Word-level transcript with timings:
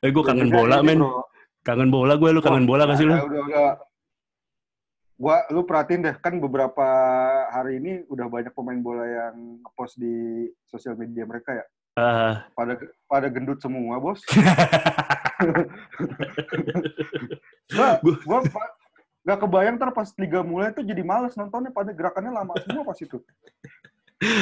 Eh 0.00 0.10
gue 0.12 0.24
kangen 0.24 0.48
Biasanya 0.52 0.58
bola 0.60 0.76
men. 0.84 0.98
bro. 1.00 1.22
Kangen 1.64 1.88
bola 1.88 2.14
gue, 2.20 2.28
lu 2.28 2.40
kangen 2.44 2.68
bola 2.68 2.84
gak 2.84 2.98
sih 3.00 3.06
lu? 3.08 3.14
Udah, 3.16 3.42
udah. 3.48 3.70
Gua, 5.14 5.46
lu 5.48 5.62
perhatiin 5.62 6.02
deh, 6.02 6.16
kan 6.18 6.36
beberapa 6.36 6.84
hari 7.48 7.78
ini 7.78 8.02
udah 8.10 8.26
banyak 8.26 8.50
pemain 8.50 8.82
bola 8.82 9.06
yang 9.06 9.62
ngepost 9.62 9.94
di 9.96 10.10
sosial 10.66 10.98
media 10.98 11.22
mereka 11.24 11.54
ya. 11.54 11.64
Ah, 11.94 12.50
Pada 12.52 12.74
pada 13.06 13.30
gendut 13.30 13.62
semua, 13.62 14.02
bos. 14.02 14.18
gua, 17.70 17.88
Gua- 18.26 18.42
nggak 19.24 19.38
kebayang 19.40 19.74
ntar 19.80 19.94
pas 19.94 20.10
liga 20.20 20.44
mulai 20.44 20.74
tuh 20.74 20.84
jadi 20.84 21.00
males 21.00 21.32
nontonnya 21.32 21.72
pada 21.72 21.94
gerakannya 21.96 22.28
lama 22.28 22.52
semua 22.60 22.84
pas 22.84 22.98
itu. 23.00 23.22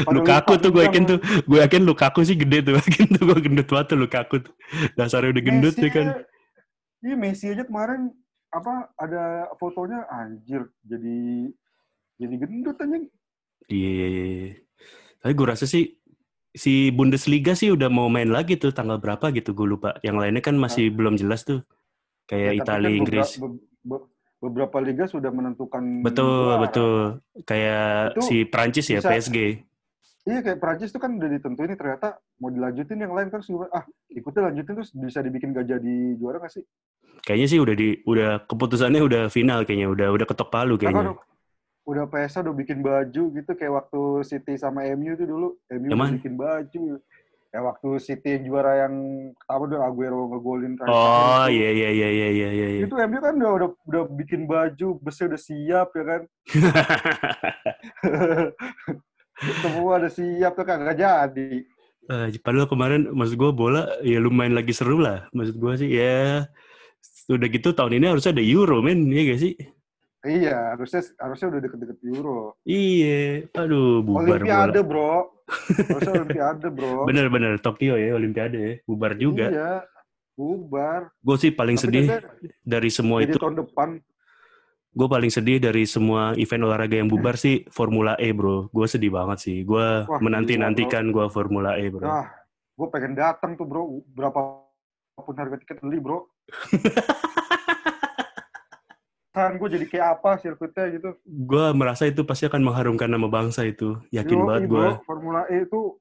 Lukaku 0.06 0.58
tuh 0.58 0.70
gue 0.70 0.82
yakin 0.84 1.02
tuh. 1.06 1.18
Gue 1.44 1.58
yakin 1.60 1.82
Lukaku 1.82 2.22
sih 2.22 2.36
gede 2.36 2.62
tuh. 2.62 2.74
Yakin 2.78 3.06
tuh 3.10 3.22
gue 3.24 3.38
gendut 3.40 3.66
banget 3.66 3.86
tuh 3.88 3.98
Lukaku 3.98 4.34
tuh. 4.40 4.54
Dasarnya 4.94 5.32
udah 5.32 5.42
gendut 5.42 5.74
Messi 5.74 5.84
ya 5.84 5.90
kan. 5.90 6.06
Iya 7.02 7.14
Messi 7.16 7.44
aja 7.48 7.64
kemarin 7.64 8.12
apa 8.52 8.92
ada 8.94 9.48
fotonya 9.56 10.04
anjir 10.08 10.68
jadi 10.84 11.48
jadi 12.16 12.34
gendut 12.36 12.76
aja. 12.76 12.96
Iya, 13.66 13.90
iya, 13.90 14.06
iya. 14.12 14.52
Tapi 15.18 15.32
gue 15.32 15.46
rasa 15.46 15.64
sih 15.64 15.96
si 16.52 16.92
Bundesliga 16.92 17.56
sih 17.56 17.72
udah 17.72 17.88
mau 17.88 18.06
main 18.06 18.28
lagi 18.28 18.54
tuh 18.54 18.70
tanggal 18.70 18.98
berapa 18.98 19.32
gitu 19.32 19.50
gue 19.52 19.66
lupa. 19.66 19.96
Yang 20.04 20.16
lainnya 20.18 20.42
kan 20.42 20.54
masih 20.54 20.92
belum 20.92 21.16
jelas 21.16 21.42
tuh. 21.42 21.64
Kayak 22.24 22.42
Ya, 22.44 22.50
tapi 22.52 22.58
Italia, 22.60 22.86
kan 22.86 22.98
Inggris. 22.98 23.28
bebera- 23.34 23.50
be- 23.50 23.60
be- 23.82 24.06
beberapa 24.38 24.76
liga 24.78 25.04
sudah 25.06 25.30
menentukan 25.30 25.82
Betul, 26.02 26.28
juara. 26.54 26.60
betul. 26.60 26.94
Kayak 27.42 27.88
Itu 28.12 28.20
si 28.22 28.36
Prancis 28.44 28.86
ya, 28.86 28.98
bisa- 28.98 29.10
PSG. 29.10 29.38
Iya 30.22 30.38
kayak 30.38 30.58
Prancis 30.58 30.94
tuh 30.94 31.02
kan 31.02 31.18
udah 31.18 31.26
ditentuin 31.26 31.66
nih 31.66 31.74
ternyata 31.74 32.14
mau 32.38 32.46
dilanjutin 32.46 32.94
yang 32.94 33.10
lain 33.10 33.26
kan 33.26 33.42
sudah 33.42 33.66
ah 33.74 33.82
ikutnya 34.06 34.48
lanjutin 34.48 34.78
terus 34.78 34.94
bisa 34.94 35.18
dibikin 35.18 35.50
gak 35.50 35.66
jadi 35.66 35.94
juara 36.14 36.38
gak 36.38 36.52
sih? 36.52 36.62
Kayaknya 37.22 37.46
sih 37.46 37.58
udah 37.58 37.74
di 37.74 37.88
udah 38.02 38.30
keputusannya 38.46 39.02
udah 39.02 39.22
final 39.28 39.62
kayaknya, 39.62 39.90
udah 39.90 40.08
udah 40.10 40.22
ketok 40.22 40.48
palu 40.48 40.74
Nah, 40.74 40.80
kan 40.80 40.94
kayaknya. 40.94 41.14
udah 41.82 42.06
PSA 42.06 42.46
udah 42.46 42.54
bikin 42.54 42.78
baju 42.78 43.22
gitu 43.34 43.50
kayak 43.52 43.74
waktu 43.74 44.00
City 44.22 44.54
sama 44.54 44.86
MU 44.88 45.12
tuh 45.14 45.26
dulu 45.26 45.48
MU 45.68 45.90
udah 45.90 46.14
bikin 46.14 46.34
baju. 46.38 46.82
Ya 47.52 47.60
waktu 47.60 47.88
City 47.98 48.28
yang 48.32 48.42
juara 48.46 48.72
yang 48.86 48.94
pertama 49.36 49.62
udah 49.66 49.80
Aguero 49.84 50.24
ngegolin 50.24 50.72
terakhir 50.72 50.94
Oh, 50.94 51.44
itu. 51.44 51.52
iya 51.58 51.68
iya 51.68 51.88
iya 51.90 52.08
iya 52.08 52.28
iya 52.30 52.48
iya. 52.48 52.66
iya. 52.78 52.82
Itu 52.86 52.94
MU 52.96 53.18
kan 53.18 53.34
udah, 53.34 53.50
udah 53.58 53.68
udah 53.84 54.02
bikin 54.14 54.46
baju, 54.46 54.94
besi 54.98 55.26
udah 55.26 55.36
siap 55.36 55.90
ya 55.92 56.02
kan. 56.06 56.22
Semua 59.42 59.98
udah 59.98 60.12
siap 60.12 60.52
tuh 60.54 60.64
kagak 60.64 60.96
jadi. 60.96 61.66
Eh, 62.02 62.26
padahal 62.42 62.66
kemarin 62.66 63.10
maksud 63.14 63.38
gue 63.38 63.50
bola 63.54 63.86
ya 64.02 64.18
lumayan 64.18 64.54
lagi 64.54 64.74
seru 64.74 64.98
lah. 64.98 65.26
Maksud 65.30 65.54
gue 65.58 65.72
sih 65.78 65.90
ya 65.90 66.46
udah 67.30 67.48
gitu 67.48 67.70
tahun 67.72 68.02
ini 68.02 68.06
harusnya 68.12 68.34
ada 68.34 68.44
Euro 68.44 68.82
men, 68.82 69.06
iya 69.08 69.32
gak 69.32 69.40
sih? 69.40 69.54
Iya, 70.22 70.74
harusnya 70.78 71.02
harusnya 71.18 71.46
udah 71.50 71.60
deket-deket 71.66 71.98
Euro. 72.14 72.54
Iya, 72.62 73.50
aduh 73.58 74.06
bubar 74.06 74.38
Olimpiade, 74.38 74.80
bola. 74.82 74.90
bro. 74.90 75.14
Harusnya 75.90 76.12
Olimpiade, 76.22 76.66
bro. 76.70 76.94
Bener-bener 77.06 77.52
Tokyo 77.58 77.98
ya 77.98 78.14
Olimpiade 78.14 78.58
ya, 78.58 78.72
bubar 78.86 79.18
juga. 79.18 79.46
Iya, 79.50 79.72
bubar. 80.38 81.10
Gue 81.18 81.36
sih 81.42 81.50
paling 81.50 81.74
Tapi 81.74 81.84
sedih 81.90 82.04
katanya 82.06 82.50
dari 82.62 82.90
semua 82.90 83.18
itu. 83.22 83.34
tahun 83.38 83.56
depan. 83.66 83.88
Gue 84.92 85.08
paling 85.08 85.32
sedih 85.32 85.56
dari 85.56 85.88
semua 85.88 86.36
event 86.36 86.68
olahraga 86.68 87.00
yang 87.00 87.08
bubar 87.08 87.40
sih 87.40 87.64
Formula 87.72 88.12
E 88.20 88.28
bro. 88.36 88.68
Gue 88.68 88.84
sedih 88.84 89.08
banget 89.08 89.40
sih. 89.40 89.64
Gue 89.64 90.04
Wah, 90.04 90.20
menanti-nantikan 90.20 91.08
gue 91.08 91.32
Formula 91.32 91.80
E 91.80 91.88
bro. 91.88 92.04
Nah, 92.04 92.28
gue 92.76 92.88
pengen 92.92 93.16
datang 93.16 93.56
tuh, 93.56 93.64
bro. 93.64 94.04
Berapapun 94.12 95.34
harga 95.40 95.56
tiket 95.64 95.80
beli, 95.80 95.96
bro. 95.96 96.28
kan 99.32 99.56
gue 99.56 99.64
jadi 99.64 99.88
kayak 99.88 100.06
apa 100.20 100.30
sirkuitnya 100.44 100.84
gitu. 101.00 101.10
Gue 101.24 101.72
merasa 101.72 102.04
itu 102.04 102.20
pasti 102.28 102.44
akan 102.44 102.60
mengharumkan 102.60 103.08
nama 103.08 103.32
bangsa 103.32 103.64
itu. 103.64 103.96
Yakin 104.12 104.44
Yoi, 104.44 104.44
banget 104.44 104.62
gue. 104.68 104.88
Formula 105.08 105.48
E 105.48 105.64
itu 105.64 105.96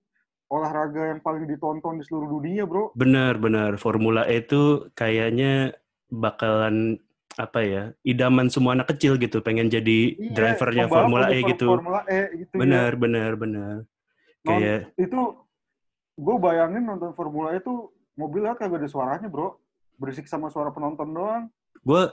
olahraga 0.51 1.16
yang 1.16 1.23
paling 1.23 1.47
ditonton 1.47 1.95
di 1.95 2.03
seluruh 2.03 2.27
dunia, 2.27 2.67
bro. 2.67 2.91
Bener 2.91 3.39
bener. 3.39 3.79
Formula 3.79 4.27
E 4.27 4.43
itu 4.43 4.91
kayaknya 4.99 5.79
bakalan 6.11 6.99
apa 7.35 7.59
ya 7.61 7.83
idaman 8.01 8.47
semua 8.47 8.75
anak 8.75 8.91
kecil 8.91 9.15
gitu 9.15 9.39
pengen 9.39 9.67
jadi 9.67 10.13
Iya, 10.13 10.31
drivernya 10.31 10.85
Formula 10.85 11.31
E 11.31 11.39
gitu. 11.45 11.67
Formula 11.69 12.03
E 12.05 12.21
gitu 12.37 12.53
ya. 12.53 12.59
Bener 12.59 12.91
bener 12.95 13.31
bener. 13.35 13.75
Non- 14.43 14.59
Kayak 14.59 14.91
itu 14.95 15.21
gue 16.13 16.35
bayangin 16.37 16.83
nonton 16.83 17.13
Formula 17.13 17.55
E 17.55 17.59
itu 17.59 17.87
mobilnya 18.13 18.53
kagak 18.53 18.77
ada 18.77 18.89
suaranya 18.89 19.27
bro 19.27 19.55
berisik 19.95 20.25
sama 20.25 20.49
suara 20.49 20.69
penonton 20.69 21.07
doang 21.07 21.43
gue 21.81 22.03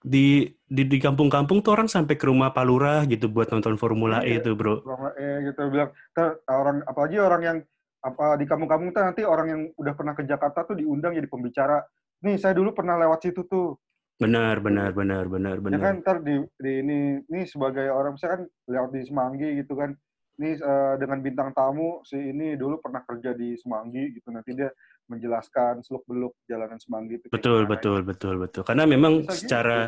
di 0.00 0.26
di 0.64 0.82
di 0.84 0.98
kampung-kampung 0.98 1.58
tuh 1.58 1.74
orang 1.74 1.86
sampai 1.86 2.14
ke 2.14 2.24
rumah 2.24 2.50
Palura 2.50 3.02
gitu 3.04 3.26
buat 3.26 3.46
nonton 3.48 3.76
Formula 3.76 4.22
E 4.22 4.34
Iya. 4.34 4.42
itu 4.42 4.50
bro. 4.52 4.82
Formula 4.82 5.12
E 5.14 5.46
gitu 5.46 5.60
bilang 5.68 5.90
"Ntar 6.12 6.28
orang 6.46 6.82
apalagi 6.82 7.16
orang 7.18 7.42
yang 7.42 7.58
apa 7.98 8.34
di 8.34 8.46
kampung-kampung 8.46 8.90
tuh 8.90 9.02
nanti 9.02 9.22
orang 9.22 9.46
yang 9.48 9.62
udah 9.74 9.92
pernah 9.92 10.14
ke 10.14 10.22
Jakarta 10.22 10.62
tuh 10.62 10.74
diundang 10.74 11.14
jadi 11.14 11.26
pembicara 11.26 11.82
nih 12.20 12.38
saya 12.38 12.54
dulu 12.54 12.70
pernah 12.70 12.94
lewat 12.96 13.22
situ 13.22 13.42
tuh 13.44 13.74
Benar 14.18 14.58
benar 14.58 14.90
benar 14.90 15.24
benar 15.30 15.56
ya 15.56 15.62
benar. 15.62 15.78
kan 15.78 15.94
ntar 16.02 16.16
di, 16.26 16.42
di 16.58 16.72
ini 16.82 16.98
nih 17.30 17.44
sebagai 17.46 17.86
orang 17.86 18.18
saya 18.18 18.34
kan 18.34 18.42
lewat 18.66 18.90
di 18.90 19.00
Semanggi 19.06 19.48
gitu 19.62 19.78
kan 19.78 19.94
nih 20.38 20.58
eh, 20.58 20.94
dengan 20.98 21.18
bintang 21.22 21.50
tamu 21.54 22.02
si 22.02 22.18
ini 22.18 22.58
dulu 22.58 22.82
pernah 22.82 23.06
kerja 23.06 23.30
di 23.34 23.54
Semanggi 23.54 24.10
gitu 24.18 24.34
nanti 24.34 24.58
dia 24.58 24.70
menjelaskan 25.06 25.86
seluk 25.86 26.02
beluk 26.10 26.34
jalanan 26.50 26.82
Semanggi 26.82 27.22
itu 27.22 27.30
kayak 27.30 27.34
Betul 27.38 27.58
gimana. 27.62 27.70
betul 27.72 27.98
betul 28.02 28.34
betul. 28.42 28.62
Karena 28.66 28.84
memang 28.90 29.22
Bisa 29.22 29.30
gitu. 29.30 29.38
secara 29.46 29.78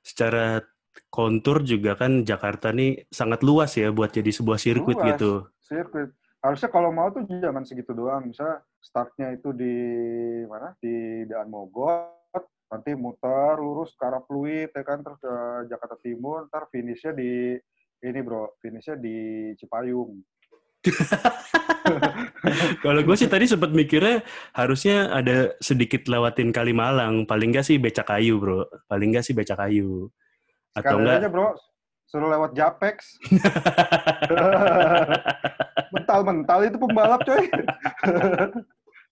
secara 0.00 0.46
kontur 1.12 1.60
juga 1.60 1.92
kan 1.98 2.24
Jakarta 2.24 2.72
nih 2.72 3.04
sangat 3.12 3.44
luas 3.44 3.74
ya 3.76 3.92
buat 3.92 4.10
jadi 4.14 4.30
sebuah 4.32 4.56
sirkuit 4.56 4.96
Luas. 4.96 5.08
gitu. 5.14 5.32
sirkuit. 5.60 6.08
Harusnya 6.40 6.68
kalau 6.72 6.88
mau 6.92 7.08
tuh 7.12 7.24
jangan 7.28 7.64
segitu 7.64 7.92
doang. 7.92 8.28
Bisa 8.28 8.60
startnya 8.80 9.32
itu 9.32 9.52
di 9.56 9.74
mana? 10.44 10.76
Di 10.76 11.24
Daan 11.24 11.48
Mogot, 11.48 12.23
nanti 12.74 12.90
muter 12.98 13.54
lurus 13.62 13.94
ke 13.94 14.02
arah 14.02 14.18
Pluit, 14.18 14.74
ya 14.74 14.82
kan, 14.82 14.98
terus 15.06 15.22
ke 15.22 15.34
Jakarta 15.70 15.94
Timur, 16.02 16.50
ntar 16.50 16.66
finishnya 16.74 17.14
di 17.14 17.54
ini 18.02 18.20
bro, 18.20 18.58
finishnya 18.58 18.98
di 18.98 19.50
Cipayung. 19.54 20.18
Kalau 22.84 23.00
gue 23.00 23.16
sih 23.16 23.30
tadi 23.30 23.48
sempat 23.48 23.72
mikirnya 23.72 24.20
harusnya 24.52 25.08
ada 25.14 25.54
sedikit 25.62 26.04
lewatin 26.10 26.50
Kalimalang, 26.50 27.24
paling 27.24 27.54
nggak 27.54 27.64
sih 27.64 27.78
becak 27.78 28.10
kayu 28.10 28.42
bro, 28.42 28.66
paling 28.90 29.14
nggak 29.14 29.24
sih 29.24 29.32
becak 29.32 29.56
kayu. 29.56 30.10
Atau 30.74 30.98
enggak 30.98 31.24
aja 31.24 31.30
bro, 31.30 31.54
suruh 32.10 32.28
lewat 32.28 32.58
Japex. 32.58 33.16
Mental-mental 35.94 36.58
itu 36.66 36.76
pembalap 36.76 37.22
coy. 37.22 37.46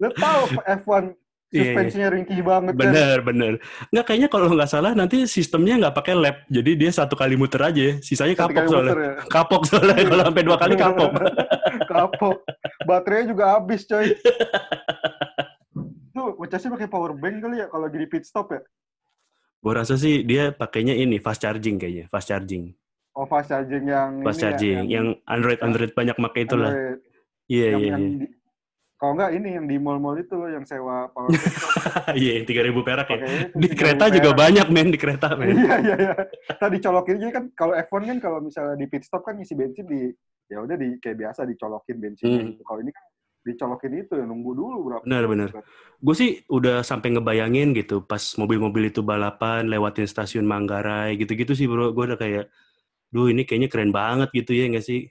Lo 0.02 0.10
tau 0.18 0.50
F1 0.66 1.14
Iya, 1.52 1.60
iya. 1.60 1.64
suspensinya 1.68 2.08
ringkih 2.16 2.40
banget 2.40 2.72
kan? 2.72 2.80
Bener, 2.80 3.16
bener. 3.20 3.52
Nggak, 3.92 4.04
kayaknya 4.08 4.28
kalau 4.32 4.48
nggak 4.56 4.70
salah 4.72 4.96
nanti 4.96 5.28
sistemnya 5.28 5.76
nggak 5.76 5.96
pakai 6.00 6.16
lap. 6.16 6.48
Jadi 6.48 6.80
dia 6.80 6.88
satu 6.88 7.12
kali 7.12 7.36
muter 7.36 7.60
aja. 7.60 8.00
Sisanya 8.00 8.32
Satu 8.32 8.56
kapok 8.56 8.72
soalnya. 8.72 8.92
muter 8.96 9.00
ya. 9.04 9.12
Kapok 9.28 9.62
soalnya. 9.68 9.94
kalau 10.08 10.24
sampai 10.32 10.44
dua 10.48 10.56
kali 10.56 10.74
kapok. 10.80 11.10
kapok. 11.92 12.36
Baterainya 12.88 13.26
juga 13.36 13.44
habis, 13.52 13.84
coy. 13.84 14.08
Tuh, 16.16 16.40
ngecasnya 16.40 16.72
pakai 16.72 16.88
power 16.88 17.12
bank 17.20 17.36
kali 17.44 17.60
ya 17.60 17.68
kalau 17.68 17.84
lagi 17.84 18.00
di 18.00 18.08
pit 18.08 18.24
stop 18.24 18.56
ya? 18.56 18.64
Gue 19.60 19.72
rasa 19.76 20.00
sih 20.00 20.24
dia 20.24 20.56
pakainya 20.56 20.96
ini, 20.96 21.20
fast 21.20 21.44
charging 21.44 21.76
kayaknya. 21.76 22.08
Fast 22.08 22.32
charging. 22.32 22.72
Oh, 23.12 23.28
fast 23.28 23.52
charging 23.52 23.92
yang 23.92 24.24
Fast 24.24 24.40
ini 24.40 24.44
charging. 24.48 24.78
ya, 24.88 24.88
yang 24.88 25.06
Android-Android 25.28 25.92
banyak 25.92 26.16
pakai 26.16 26.48
itulah. 26.48 26.72
Android. 26.72 27.00
Iya, 27.52 27.66
yang, 27.68 27.80
iya, 27.80 27.90
yang 27.92 28.02
iya. 28.24 28.28
Kalau 29.02 29.18
enggak 29.18 29.34
ini 29.34 29.48
yang 29.58 29.66
di 29.66 29.76
mall-mall 29.82 30.14
itu 30.14 30.30
loh 30.38 30.46
yang 30.46 30.62
sewa 30.62 31.10
power 31.10 31.26
bank. 31.34 32.14
Iya, 32.14 32.38
yang 32.38 32.46
3.000 32.46 32.86
perak 32.86 33.06
ya. 33.10 33.18
Di 33.50 33.66
3.000 33.66 33.74
kereta 33.74 34.04
juga 34.14 34.30
banyak, 34.30 34.66
men. 34.70 34.94
Di 34.94 34.98
kereta, 35.02 35.34
men. 35.34 35.58
Iya, 35.58 35.74
iya, 35.82 35.94
iya. 35.98 36.14
Tadi 36.54 36.78
colokin 36.78 37.18
aja 37.18 37.28
kan 37.34 37.44
kalau 37.58 37.74
F1 37.74 38.02
kan 38.06 38.18
kalau 38.22 38.38
misalnya 38.38 38.78
di 38.78 38.86
pit 38.86 39.02
stop 39.02 39.26
kan 39.26 39.34
ngisi 39.34 39.58
bensin 39.58 39.90
di 39.90 40.06
ya 40.46 40.62
udah 40.62 40.78
di 40.78 41.02
kayak 41.02 41.18
biasa 41.18 41.42
dicolokin 41.42 41.98
bensinnya 41.98 42.46
Hmm. 42.46 42.48
gitu. 42.54 42.62
Kalau 42.62 42.78
ini 42.78 42.94
kan 42.94 43.04
dicolokin 43.42 43.92
itu 44.06 44.12
ya 44.14 44.22
nunggu 44.22 44.50
dulu 44.54 44.78
berapa. 44.86 45.02
Benar, 45.02 45.24
benar. 45.26 45.48
Gue 45.98 46.14
sih 46.14 46.30
udah 46.46 46.86
sampai 46.86 47.10
ngebayangin 47.10 47.74
gitu 47.74 48.06
pas 48.06 48.22
mobil-mobil 48.38 48.94
itu 48.94 49.02
balapan 49.02 49.66
lewatin 49.66 50.06
stasiun 50.06 50.46
Manggarai 50.46 51.18
gitu-gitu 51.18 51.58
sih 51.58 51.66
bro. 51.66 51.90
Gue 51.90 52.06
udah 52.06 52.18
kayak, 52.22 52.46
duh 53.10 53.26
ini 53.34 53.42
kayaknya 53.42 53.66
keren 53.66 53.90
banget 53.90 54.30
gitu 54.30 54.54
ya 54.54 54.70
nggak 54.70 54.86
sih? 54.86 55.10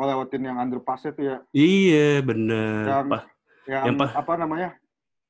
Oh, 0.00 0.08
lewatin 0.08 0.40
yang 0.40 0.56
underpass 0.56 1.04
itu 1.04 1.28
ya. 1.28 1.36
Iya 1.52 2.24
bener. 2.24 2.88
Yang- 2.88 3.10
Pa- 3.12 3.28
Yang, 3.68 3.82
Yang 3.84 3.96
pa- 4.00 4.14
apa 4.16 4.32
namanya? 4.34 4.68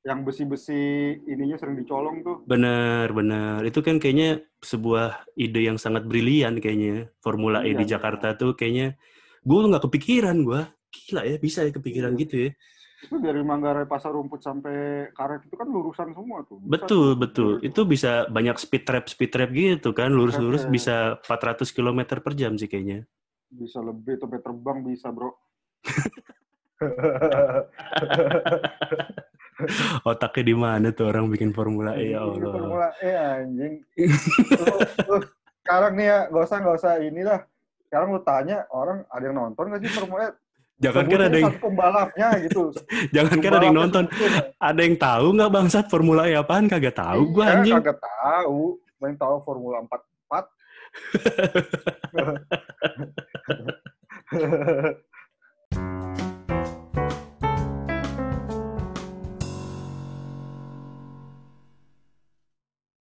Yang 0.01 0.19
besi-besi 0.23 0.81
ininya 1.27 1.59
sering 1.59 1.75
dicolong 1.75 2.23
tuh. 2.23 2.37
bener 2.47 3.11
bener. 3.11 3.61
Itu 3.61 3.83
kan 3.83 3.99
kayaknya 3.99 4.41
sebuah 4.57 5.27
ide 5.35 5.67
yang 5.67 5.75
sangat 5.75 6.07
brilian 6.07 6.57
kayaknya. 6.57 7.11
Formula 7.19 7.61
E 7.61 7.69
Iya, 7.69 7.77
di 7.77 7.85
iya. 7.85 7.91
Jakarta 7.93 8.33
tuh 8.33 8.55
kayaknya 8.55 8.95
gue 9.41 9.59
nggak 9.61 9.83
kepikiran 9.83 10.37
gue. 10.41 10.61
Gila 10.89 11.21
ya 11.21 11.35
bisa 11.35 11.61
ya 11.61 11.71
kepikiran 11.71 12.15
Iya. 12.15 12.21
gitu 12.23 12.35
ya. 12.47 12.51
Itu 13.01 13.15
dari 13.17 13.41
Manggarai 13.41 13.85
Pasar 13.85 14.13
Rumput 14.13 14.39
sampai 14.39 15.09
Karet 15.11 15.41
itu 15.43 15.53
kan 15.53 15.65
lurusan 15.65 16.13
semua 16.13 16.45
tuh. 16.45 16.61
Bisa 16.61 16.69
Betul, 16.71 16.87
tuh. 16.87 17.09
betul. 17.17 17.51
Itu 17.59 17.81
bisa 17.83 18.25
banyak 18.25 18.55
speed 18.55 18.83
trap, 18.85 19.05
speed 19.05 19.29
trap 19.29 19.49
gitu 19.51 19.89
kan. 19.91 20.09
Lurus-lurus 20.09 20.63
bisa 20.65 21.17
400 21.19 21.69
km 21.69 21.99
per 22.17 22.33
jam 22.33 22.55
sih 22.55 22.65
kayaknya. 22.65 23.03
Bisa 23.51 23.83
lebih 23.83 24.15
sampai 24.15 24.39
terbang 24.39 24.79
bisa, 24.87 25.11
Bro. 25.11 25.35
Otaknya 30.09 30.41
di 30.41 30.57
mana 30.57 30.89
tuh 30.89 31.13
orang 31.13 31.29
bikin 31.29 31.53
Formula 31.53 31.93
E 31.93 32.09
ya 32.15 32.23
Ini 32.23 32.25
Allah. 32.25 32.53
Formula 32.55 32.89
E 32.97 33.11
anjing. 33.13 33.73
Lu, 34.57 34.65
lu, 35.05 35.21
sekarang 35.61 35.93
nih 35.99 36.07
ya, 36.09 36.25
gak 36.33 36.43
usah 36.47 36.57
gak 36.63 36.77
usah 36.81 36.97
inilah. 37.03 37.39
Sekarang 37.85 38.09
lu 38.15 38.23
tanya 38.25 38.65
orang 38.73 39.05
ada 39.11 39.21
yang 39.27 39.35
nonton 39.37 39.69
gak 39.69 39.83
sih 39.85 39.91
Formula 39.93 40.31
E? 40.31 40.33
Jangan 40.81 41.05
kan 41.05 41.21
ada 41.29 41.37
yang 41.37 41.53
pembalapnya 41.61 42.27
gitu. 42.41 42.73
jangan 43.15 43.37
kan 43.37 43.51
ada 43.53 43.65
yang 43.69 43.77
nonton. 43.77 44.09
sebutin. 44.09 44.49
Ada 44.57 44.81
yang 44.81 44.97
tahu 44.97 45.25
nggak 45.37 45.51
bangsat 45.53 45.85
Formula 45.93 46.25
E 46.25 46.33
apaan? 46.33 46.65
Kagak 46.65 46.97
tahu 46.97 47.37
gua 47.37 47.45
Iya, 47.45 47.53
anjing. 47.61 47.77
Kagak 47.77 48.01
tahu. 48.01 48.81
Main 48.97 49.13
tahu 49.13 49.45
Formula 49.45 49.77
44. 49.85 50.41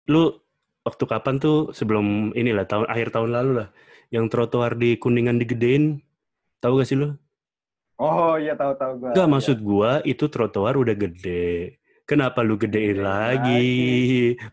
Lu 0.08 0.40
waktu 0.88 1.04
kapan 1.04 1.36
tuh 1.36 1.68
sebelum 1.76 2.32
inilah 2.32 2.64
tahun 2.64 2.88
akhir 2.88 3.12
tahun 3.12 3.30
lalu 3.36 3.52
lah 3.60 3.68
yang 4.08 4.32
trotoar 4.32 4.72
di 4.80 4.96
Kuningan 4.96 5.36
digedein 5.36 6.00
tahu 6.64 6.80
gak 6.80 6.88
sih 6.88 6.96
lu? 6.96 7.12
oh 7.98 8.38
iya 8.38 8.54
tahu-tahu 8.54 8.92
gua. 9.04 9.10
Enggak 9.12 9.26
Iya. 9.28 9.32
maksud 9.34 9.58
gua 9.60 10.00
itu 10.06 10.24
trotoar 10.30 10.78
udah 10.78 10.94
gede. 10.96 11.76
Kenapa 12.08 12.40
lu 12.40 12.56
gedein 12.56 12.96
Gedein 12.96 13.04
lagi? 13.04 13.68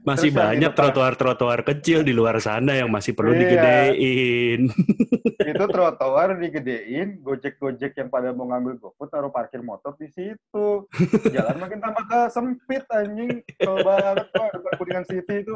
Masih 0.03 0.27
Terus 0.27 0.43
banyak 0.43 0.71
trotoar-trotoar 0.75 1.63
kecil 1.63 2.03
di 2.03 2.11
luar 2.11 2.35
sana 2.43 2.75
yang 2.75 2.91
masih 2.91 3.15
perlu 3.15 3.31
Iya. 3.31 3.39
digedein. 3.47 4.59
itu 5.55 5.63
trotoar 5.71 6.35
digedein, 6.35 7.23
gojek-gojek 7.23 7.95
yang 7.95 8.11
pada 8.11 8.35
mau 8.35 8.51
ngambil 8.51 8.75
GoFood 8.75 9.07
taruh 9.07 9.31
parkir 9.31 9.63
motor 9.63 9.95
di 9.95 10.11
situ. 10.11 10.83
Jalan 11.31 11.55
makin 11.55 11.79
tambah 11.79 12.03
ke 12.03 12.19
sempit 12.27 12.83
anjing. 12.91 13.39
Kalau 13.55 13.79
banget 13.79 14.27
Pak, 14.35 14.49
Kuningan 14.75 15.05
City 15.07 15.35
itu. 15.47 15.55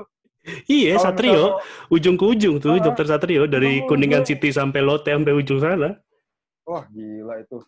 iya, 0.72 0.96
Kalau 0.96 1.04
Satrio, 1.04 1.36
misalnya- 1.36 1.60
ujung 1.92 2.16
ke 2.16 2.26
ujung 2.32 2.56
tuh, 2.64 2.80
Ah, 2.80 2.82
Dokter 2.82 3.06
Satrio 3.12 3.44
dari 3.44 3.84
betul, 3.84 3.88
Kuningan. 3.92 4.24
City 4.24 4.56
sampai 4.56 4.80
Lotte 4.80 5.12
sampai 5.12 5.36
ujung 5.36 5.60
sana. 5.60 6.00
Wah, 6.64 6.88
gila 6.88 7.44
itu. 7.44 7.60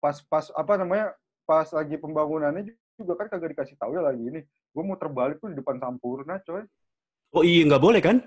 Pas-pas 0.00 0.48
apa 0.56 0.80
namanya? 0.80 1.12
Pas 1.44 1.68
lagi 1.68 2.00
pembangunannya 2.00 2.72
juga 2.98 3.14
kan 3.18 3.26
kagak 3.30 3.54
dikasih 3.54 3.76
tahu 3.76 3.98
ya 3.98 4.02
lagi 4.02 4.22
ini. 4.22 4.40
Gue 4.44 4.82
mau 4.86 4.98
terbalik 4.98 5.42
tuh 5.42 5.50
di 5.50 5.58
depan 5.58 5.78
Sampurna, 5.82 6.38
coy. 6.42 6.62
Oh 7.34 7.42
iya, 7.42 7.66
nggak 7.66 7.82
boleh 7.82 8.00
kan? 8.00 8.22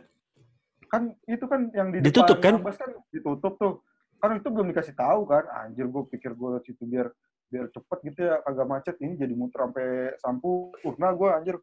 Kan 0.88 1.16
itu 1.28 1.46
kan 1.48 1.72
yang 1.72 1.92
di 1.92 2.04
Ditutup, 2.04 2.40
kan? 2.44 2.60
depan 2.60 2.64
Ambas 2.64 2.78
kan 2.80 2.92
ditutup 3.12 3.54
tuh. 3.56 3.74
Kan 4.18 4.40
itu 4.40 4.48
belum 4.52 4.68
dikasih 4.72 4.96
tahu 4.96 5.28
kan. 5.28 5.44
Anjir, 5.64 5.88
gue 5.88 6.04
pikir 6.12 6.36
gue 6.36 6.60
situ 6.68 6.84
biar 6.84 7.08
biar 7.48 7.72
cepet 7.72 8.00
gitu 8.12 8.20
ya, 8.28 8.44
kagak 8.44 8.68
macet. 8.68 8.96
Ini 9.00 9.14
jadi 9.16 9.34
muter 9.36 9.64
sampai 9.64 9.88
Sampurna 10.20 11.10
gue 11.16 11.30
anjir. 11.32 11.56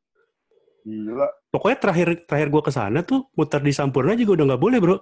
Gila. 0.84 1.28
Pokoknya 1.48 1.78
terakhir 1.80 2.08
terakhir 2.28 2.48
gua 2.52 2.60
ke 2.60 2.72
sana 2.72 3.00
tuh 3.00 3.32
muter 3.32 3.60
di 3.64 3.72
Sampurna 3.72 4.12
juga 4.12 4.36
udah 4.36 4.52
nggak 4.52 4.62
boleh, 4.62 4.78
Bro. 4.84 4.96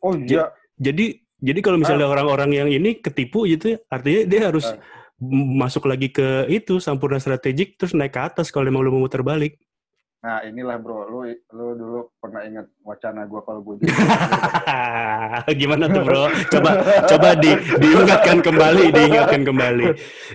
Oh 0.00 0.16
iya. 0.16 0.48
Jadi 0.80 1.20
jadi 1.44 1.60
kalau 1.60 1.76
misalnya 1.76 2.08
orang-orang 2.08 2.56
yang 2.56 2.68
ini 2.72 3.04
ketipu 3.04 3.44
gitu, 3.44 3.76
artinya 3.92 4.24
dia 4.24 4.40
harus 4.48 4.64
Ah. 4.64 4.80
Masuk 5.32 5.86
lagi 5.86 6.08
ke 6.08 6.44
itu 6.48 6.78
Sampurna 6.78 7.18
strategik 7.18 7.76
terus 7.76 7.92
naik 7.92 8.12
ke 8.12 8.20
atas 8.20 8.48
kalau 8.48 8.66
emang 8.66 8.84
lu 8.84 8.92
mau 8.92 9.02
muter 9.02 9.22
balik. 9.22 9.56
Nah 10.24 10.40
inilah 10.40 10.80
bro, 10.80 11.04
lu 11.04 11.20
lu 11.52 11.66
dulu 11.76 12.00
pernah 12.16 12.40
ingat 12.48 12.64
wacana 12.80 13.28
gue 13.28 13.40
kalau 13.44 13.60
gue 13.60 13.74
jadi 13.84 13.92
Gimana 15.60 15.84
tuh, 15.84 16.00
Bro? 16.00 16.24
Coba 16.48 16.70
coba 17.04 17.28
di 17.36 17.52
diingatkan 17.76 18.40
kembali, 18.40 18.84
diingatkan 18.88 19.42
kembali. 19.44 19.86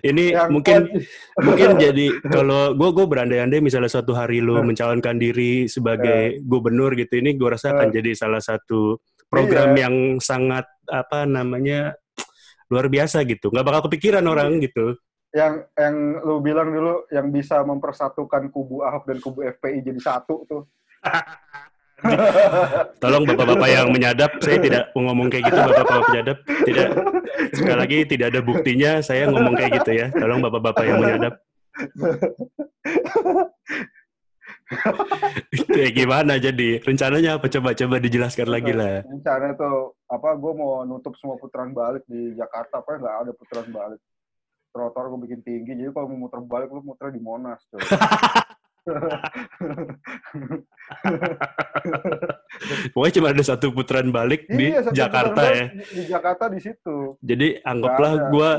Ini 0.06 0.26
Yang 0.38 0.50
mungkin 0.54 0.80
kuat. 0.86 1.42
mungkin 1.42 1.70
jadi 1.82 2.06
kalau 2.30 2.78
gue 2.78 2.90
gue 2.94 3.06
berandai-andai 3.10 3.60
misalnya 3.60 3.90
suatu 3.90 4.14
hari 4.14 4.46
lu 4.46 4.62
Eh. 4.62 4.66
mencalonkan 4.66 5.18
diri 5.18 5.66
sebagai 5.66 6.38
gubernur 6.46 6.94
gitu 6.94 7.18
ini 7.18 7.34
gue 7.34 7.50
rasa 7.50 7.74
akan 7.74 7.90
Eh. 7.90 7.94
jadi 7.98 8.12
salah 8.14 8.46
satu 8.46 9.02
program 9.26 9.74
Iya. 9.74 9.90
yang 9.90 9.96
sangat 10.22 10.70
apa 10.86 11.26
namanya 11.26 11.98
luar 12.70 12.86
biasa 12.88 13.26
gitu. 13.26 13.50
Nggak 13.50 13.66
bakal 13.66 13.82
kepikiran 13.90 14.24
Iya. 14.24 14.32
orang 14.32 14.50
gitu. 14.62 14.86
Yang 15.30 15.54
yang 15.78 15.96
lu 16.26 16.42
bilang 16.42 16.70
dulu 16.74 17.06
yang 17.14 17.30
bisa 17.30 17.62
mempersatukan 17.62 18.50
kubu 18.50 18.82
Ahok 18.82 19.06
dan 19.10 19.18
kubu 19.22 19.46
FPI 19.46 19.86
jadi 19.86 20.02
satu 20.02 20.46
tuh. 20.50 20.64
tolong 23.04 23.28
bapak-bapak 23.28 23.68
yang 23.68 23.92
menyadap 23.92 24.32
saya 24.40 24.56
tidak 24.64 24.88
ngomong 24.96 25.28
kayak 25.28 25.52
gitu 25.52 25.60
bapak-bapak 25.60 26.02
penyadap. 26.08 26.38
Tidak. 26.48 26.88
Sekali 27.52 27.78
lagi 27.78 27.98
tidak 28.08 28.28
ada 28.32 28.42
buktinya 28.42 28.92
saya 29.04 29.28
ngomong 29.28 29.54
kayak 29.54 29.84
gitu 29.84 29.92
ya. 30.00 30.08
Tolong 30.16 30.40
bapak-bapak 30.40 30.84
yang 30.88 31.00
menyadap 31.04 31.34
kayak 35.74 35.94
gimana 35.98 36.38
jadi 36.38 36.78
rencananya 36.86 37.42
apa 37.42 37.50
coba 37.50 37.74
coba 37.74 37.96
dijelaskan 37.98 38.48
lagi 38.50 38.72
lah 38.74 39.02
Rencana 39.02 39.58
tuh 39.58 39.98
apa 40.10 40.30
gue 40.38 40.54
mau 40.58 40.86
nutup 40.86 41.14
semua 41.18 41.38
putaran 41.38 41.74
balik 41.74 42.06
di 42.10 42.34
Jakarta 42.34 42.82
apa 42.82 42.98
nggak 42.98 43.16
ada 43.26 43.32
putaran 43.34 43.70
balik. 43.70 44.02
Trotoar 44.70 45.10
gue 45.10 45.20
bikin 45.26 45.42
tinggi 45.42 45.74
jadi 45.74 45.90
kalau 45.94 46.14
mau 46.14 46.30
muter 46.30 46.42
balik 46.46 46.70
lu 46.70 46.82
muter 46.86 47.10
di 47.10 47.22
Monas 47.22 47.62
tuh. 47.70 47.82
Pokoknya 52.94 53.14
cuma 53.22 53.30
ada 53.30 53.44
satu 53.46 53.70
putaran 53.70 54.10
balik 54.10 54.50
di 54.50 54.74
Iya, 54.74 54.82
satu 54.90 54.96
Jakarta 54.98 55.42
ya. 55.46 55.66
Di, 55.70 55.84
di 55.94 56.04
Jakarta 56.10 56.50
di 56.50 56.60
situ. 56.62 56.98
Jadi 57.22 57.62
anggaplah 57.62 58.12
Nggak 58.18 58.58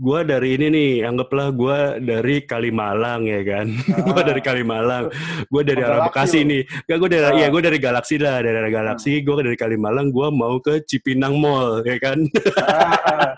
gua 0.00 0.24
dari 0.24 0.56
ini 0.56 0.66
nih, 0.72 0.90
anggaplah 1.04 1.52
gua 1.52 1.78
dari 2.00 2.40
Kalimalang 2.42 3.28
ya 3.28 3.44
kan. 3.44 3.66
gua 4.08 4.16
Ah. 4.16 4.26
dari 4.26 4.40
Kalimalang. 4.40 5.04
Gua 5.52 5.62
dari 5.62 5.84
arah 5.84 6.08
Bekasi 6.08 6.40
nih. 6.42 6.64
Enggak 6.88 6.98
gua 6.98 7.08
dari 7.12 7.26
Ah. 7.28 7.36
iya 7.36 7.46
gua 7.52 7.60
dari 7.60 7.76
Galaksi 7.78 8.16
lah, 8.16 8.40
dari 8.40 8.56
arah 8.56 8.72
Galaksi. 8.72 9.12
Gua 9.20 9.44
dari 9.44 9.54
Kalimalang, 9.54 10.08
gua 10.08 10.32
mau 10.32 10.56
ke 10.58 10.80
Cipinang 10.88 11.36
Mall 11.36 11.84
ya 11.84 12.00
kan. 12.00 12.18
Ah, 12.64 13.36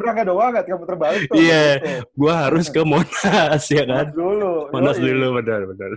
nggak 0.00 0.26
doang 0.26 0.50
nggak 0.52 0.64
tinggal 0.64 0.80
muter 0.80 0.96
balik 0.96 1.22
tuh. 1.28 1.36
Iya. 1.36 1.64
Gitu. 1.80 1.88
Gua 2.16 2.32
harus 2.48 2.66
ke 2.68 2.80
Monas 2.90 3.64
ya 3.68 3.84
kan. 3.84 4.04
Monas 4.08 4.12
dulu. 4.12 4.52
Monas 4.72 4.96
dulu 5.00 5.26
benar 5.40 5.60
benar. 5.64 5.90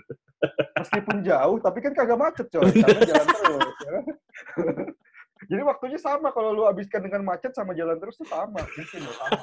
Meskipun 0.79 1.17
jauh, 1.23 1.57
tapi 1.59 1.77
kan 1.79 1.91
kagak 1.95 2.19
macet 2.19 2.47
coy. 2.51 2.67
Karena 2.83 2.99
jalan 3.03 3.27
terus. 3.27 3.67
ya 3.83 3.89
kan? 3.95 4.03
Jadi 5.43 5.61
waktunya 5.63 5.92
sama 6.03 6.35
kalau 6.35 6.51
lu 6.51 6.67
habiskan 6.67 6.99
dengan 6.99 7.23
macet 7.23 7.55
sama 7.55 7.71
jalan 7.71 7.95
terus 7.95 8.19
tuh 8.19 8.27
sama. 8.27 8.59
Mungkin 8.59 8.99
ya, 8.99 9.11
sama. 9.15 9.39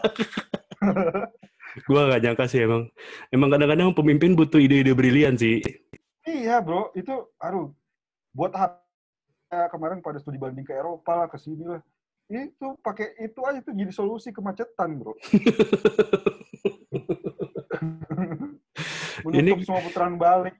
Gua 1.88 2.12
gak 2.12 2.20
nyangka 2.20 2.44
sih 2.44 2.60
emang. 2.68 2.92
Emang 3.32 3.48
kadang-kadang 3.48 3.96
pemimpin 3.96 4.36
butuh 4.36 4.60
ide-ide 4.60 4.92
brilian 4.92 5.40
sih. 5.40 5.64
Iya 6.28 6.60
bro, 6.60 6.92
itu 6.92 7.32
aduh 7.40 7.72
buat 8.36 8.52
apa 8.52 8.76
kemarin 9.72 10.04
pada 10.04 10.20
studi 10.20 10.36
banding 10.36 10.68
ke 10.68 10.76
Eropa 10.76 11.24
lah, 11.24 11.26
ke 11.32 11.40
sini 11.40 11.64
lah. 11.64 11.80
Itu 12.30 12.76
pakai 12.84 13.16
itu 13.24 13.40
aja 13.42 13.58
tuh 13.64 13.74
jadi 13.74 13.90
solusi 13.90 14.30
kemacetan 14.30 15.00
bro. 15.00 15.16
Menutup 19.24 19.58
Ini- 19.58 19.66
semua 19.66 19.82
putaran 19.82 20.14
balik. 20.16 20.54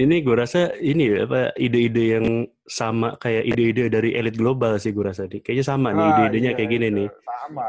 Ini 0.00 0.24
gue 0.24 0.32
rasa 0.32 0.72
ini 0.80 1.12
apa 1.12 1.52
ide-ide 1.60 2.04
yang 2.16 2.26
sama 2.64 3.20
kayak 3.20 3.44
ide-ide 3.44 3.92
dari 3.92 4.16
elit 4.16 4.32
global 4.32 4.80
sih 4.80 4.96
gue 4.96 5.04
rasa 5.04 5.28
nih. 5.28 5.44
Kayaknya 5.44 5.64
sama 5.66 5.92
nih 5.92 6.00
Ah, 6.00 6.08
ide-idenya 6.16 6.50
iya, 6.52 6.56
kayak 6.56 6.70
gini 6.72 6.86
iya. 6.88 6.96
nih. 6.96 7.08
Sama. 7.28 7.68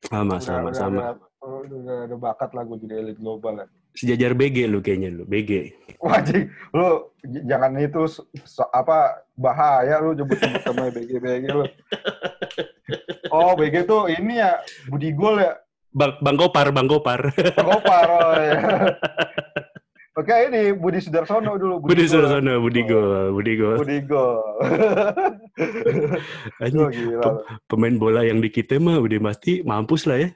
Sama 0.00 0.24
Udah- 0.24 0.40
sama 0.40 0.68
udah, 0.72 0.78
sama. 0.80 1.00
Udah, 1.46 1.98
udah, 2.08 2.18
bakat 2.18 2.50
lah 2.56 2.62
gue 2.64 2.76
jadi 2.80 2.94
elit 3.04 3.18
global 3.20 3.60
ya. 3.60 3.66
Sejajar 3.92 4.32
BG 4.32 4.68
lu 4.68 4.80
kayaknya 4.80 5.08
lu, 5.08 5.24
BG. 5.24 5.72
Wajib, 6.00 6.48
lu 6.72 6.88
jangan 7.44 7.76
itu 7.76 8.02
so- 8.44 8.68
apa 8.72 9.24
bahaya 9.36 10.00
lu 10.00 10.16
nyebut-nyebut 10.16 10.62
sama 10.64 10.88
BG 10.88 11.12
BG 11.16 11.44
lu. 11.48 11.64
Oh, 13.28 13.52
BG 13.52 13.84
tuh 13.84 14.08
ini 14.08 14.40
ya 14.40 14.60
Budi 14.88 15.12
Gol 15.12 15.44
ya. 15.44 15.60
Bang, 15.92 16.12
Bang 16.20 16.36
Gopar, 16.36 16.72
Bang 16.72 16.88
Gopar. 16.88 17.20
Gopar 17.56 18.06
oh, 18.08 18.32
ya. 18.36 18.56
Oke, 20.16 20.32
ini 20.48 20.72
Budi 20.72 20.96
Sudarsono 20.96 21.60
dulu. 21.60 21.84
Budi 21.84 22.08
Gol. 22.08 22.08
Sudarsono, 22.08 22.52
Budi 22.64 22.82
Gol, 22.88 23.36
Budi 23.36 23.52
Gol. 23.60 23.76
Budi 23.76 23.98
Gol. 24.08 24.40
Oh, 26.76 26.88
gila. 26.92 27.20
lu. 27.20 27.32
pemain 27.68 27.96
bola 27.96 28.20
yang 28.24 28.40
di 28.44 28.52
kita 28.52 28.76
mah 28.76 29.00
udah 29.00 29.20
pasti 29.24 29.60
mampus 29.64 30.04
lah 30.04 30.20
ya. 30.20 30.28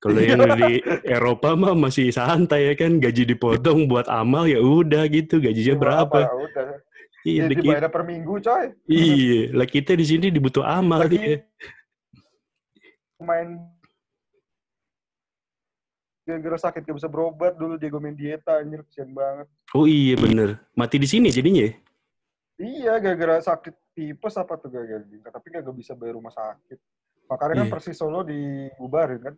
Kalau 0.00 0.20
yang 0.20 0.40
di 0.56 0.80
Eropa 1.04 1.56
mah 1.56 1.72
masih 1.72 2.08
santai 2.12 2.68
ya 2.68 2.74
kan, 2.76 3.00
gaji 3.00 3.24
dipotong 3.24 3.88
buat 3.88 4.08
amal 4.08 4.44
ya 4.48 4.60
udah 4.60 5.04
gitu, 5.08 5.40
gajinya 5.40 5.76
berapa? 5.76 6.28
Udah. 6.28 6.80
Iya, 7.26 7.42
Iya, 7.42 7.42
di 7.50 7.54
kita, 7.58 7.64
dibayar 7.66 7.90
per 7.90 8.02
minggu, 8.06 8.32
coy. 8.38 8.64
iya, 8.86 9.50
lah 9.50 9.66
kita 9.66 9.98
di 9.98 10.04
sini 10.06 10.30
dibutuh 10.30 10.62
amal 10.62 11.04
Lagi 11.04 11.16
dia. 11.18 11.36
Main 13.18 13.58
gara-gara 16.26 16.58
sakit 16.58 16.82
gak 16.82 16.96
bisa 16.98 17.06
berobat 17.06 17.54
dulu 17.54 17.78
Diego 17.78 18.02
Mendieta 18.02 18.58
anjir 18.58 18.82
kesian 18.90 19.14
banget. 19.14 19.46
Oh 19.70 19.86
iya 19.86 20.18
bener. 20.18 20.58
Mati 20.74 20.98
di 20.98 21.06
sini 21.06 21.30
jadinya 21.30 21.70
ya? 21.70 21.72
Iya, 22.56 22.92
gara-gara 22.98 23.38
sakit 23.38 23.94
tipes 23.94 24.34
apa 24.34 24.58
tuh 24.58 24.74
gara-gara 24.74 25.06
tapi 25.30 25.46
gak 25.54 25.70
bisa 25.78 25.94
bayar 25.94 26.18
rumah 26.18 26.34
sakit. 26.34 26.78
Makanya 27.30 27.62
kan 27.62 27.66
Iya. 27.70 27.72
Persis 27.72 27.96
Solo 27.96 28.20
dibubarin 28.26 29.20
kan. 29.22 29.34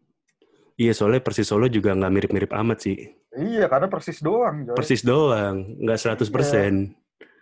Iya 0.81 0.93
soalnya 0.97 1.21
Persis 1.21 1.45
Solo 1.51 1.69
juga 1.69 1.93
nggak 1.93 2.13
mirip-mirip 2.13 2.53
amat 2.57 2.79
sih. 2.89 2.97
Iya, 3.37 3.69
karena 3.69 3.91
Persis 3.93 4.25
doang, 4.25 4.65
coy. 4.65 4.77
Persis 4.79 5.03
doang, 5.05 5.77
nggak 5.85 5.99
100%. 6.01 6.95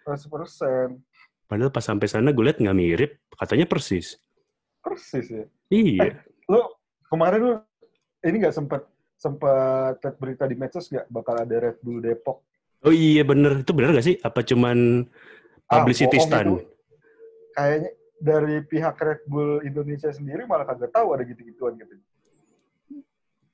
100%. 0.07 0.99
Padahal 1.47 1.71
pas 1.71 1.85
sampai 1.85 2.11
sana 2.11 2.35
gue 2.35 2.43
liat 2.43 2.59
nggak 2.59 2.79
mirip, 2.79 3.23
katanya 3.39 3.71
persis. 3.71 4.19
Persis 4.83 5.27
ya. 5.31 5.45
Iya. 5.71 6.27
Lu 6.51 6.59
kemarin 7.07 7.39
lu 7.39 7.53
ini 8.27 8.43
nggak 8.43 8.57
sempet 8.57 8.83
sempet 9.17 9.97
liat 10.01 10.17
berita 10.21 10.45
di 10.45 10.55
medsos 10.55 10.93
nggak 10.93 11.09
bakal 11.09 11.35
ada 11.41 11.57
Red 11.57 11.81
Bull 11.81 12.05
Depok? 12.05 12.45
Oh 12.85 12.93
iya 12.93 13.25
bener, 13.25 13.65
itu 13.65 13.73
bener 13.73 13.97
gak 13.97 14.07
sih? 14.07 14.17
Apa 14.21 14.45
cuman 14.45 15.09
Ah, 15.67 15.83
publicity 15.83 16.23
stunt? 16.23 16.63
itu. 16.63 16.63
Kayaknya 17.57 17.91
dari 18.23 18.57
pihak 18.63 18.97
Red 19.01 19.23
Bull 19.27 19.65
Indonesia 19.67 20.13
sendiri 20.15 20.47
malah 20.47 20.69
kagak 20.69 20.95
tahu 20.95 21.17
ada 21.17 21.27
gitu-gituan 21.27 21.75
gitu. 21.81 21.99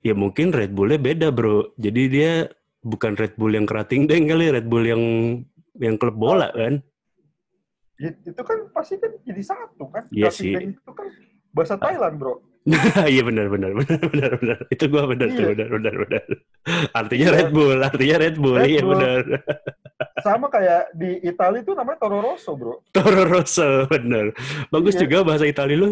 Ya 0.02 0.12
mungkin 0.18 0.50
Red 0.50 0.74
Bullnya 0.74 0.98
beda 0.98 1.30
bro. 1.30 1.70
Jadi 1.78 2.02
dia 2.10 2.50
bukan 2.82 3.14
Red 3.14 3.38
Bull 3.38 3.54
yang 3.54 3.64
kerating 3.64 4.10
deng 4.10 4.26
kali, 4.26 4.50
Red 4.50 4.66
Bull 4.66 4.84
yang 4.84 5.02
yang 5.78 5.94
klub 5.96 6.18
bola 6.18 6.50
kan? 6.52 6.82
Ya, 8.02 8.10
itu 8.10 8.42
kan 8.42 8.66
pasti 8.74 8.98
kan 8.98 9.14
jadi 9.22 9.42
satu 9.46 9.86
kan. 9.88 10.10
Iya 10.10 10.28
sih. 10.34 10.52
Itu 10.52 10.90
kan 10.90 11.06
bahasa 11.54 11.78
Thailand 11.78 12.18
bro. 12.18 12.42
Iya 13.12 13.22
benar 13.26 13.50
benar 13.50 13.70
benar 13.74 14.00
benar 14.06 14.30
benar. 14.38 14.58
Itu 14.70 14.84
gua 14.86 15.10
benar 15.10 15.28
tuh 15.30 15.42
Iya. 15.42 15.50
benar 15.54 15.68
benar 15.74 15.94
benar. 16.06 16.24
Artinya 16.94 17.26
Iya. 17.26 17.34
Red 17.34 17.50
Bull, 17.50 17.78
artinya 17.80 18.16
Red 18.18 18.36
Bull. 18.38 18.56
Red 18.56 18.70
iya 18.70 18.80
Bull. 18.80 18.92
benar. 18.94 19.20
Sama 20.22 20.46
kayak 20.46 20.82
di 20.94 21.10
Italia 21.20 21.58
itu 21.58 21.72
namanya 21.74 21.98
Toro 21.98 22.18
Rosso 22.22 22.54
bro. 22.54 22.74
Toro 22.90 23.22
Rosso 23.26 23.86
benar. 23.88 24.30
Bagus 24.68 24.94
Iya. 24.94 25.02
juga 25.02 25.16
bahasa 25.24 25.44
Italia 25.44 25.74
lu. 25.74 25.90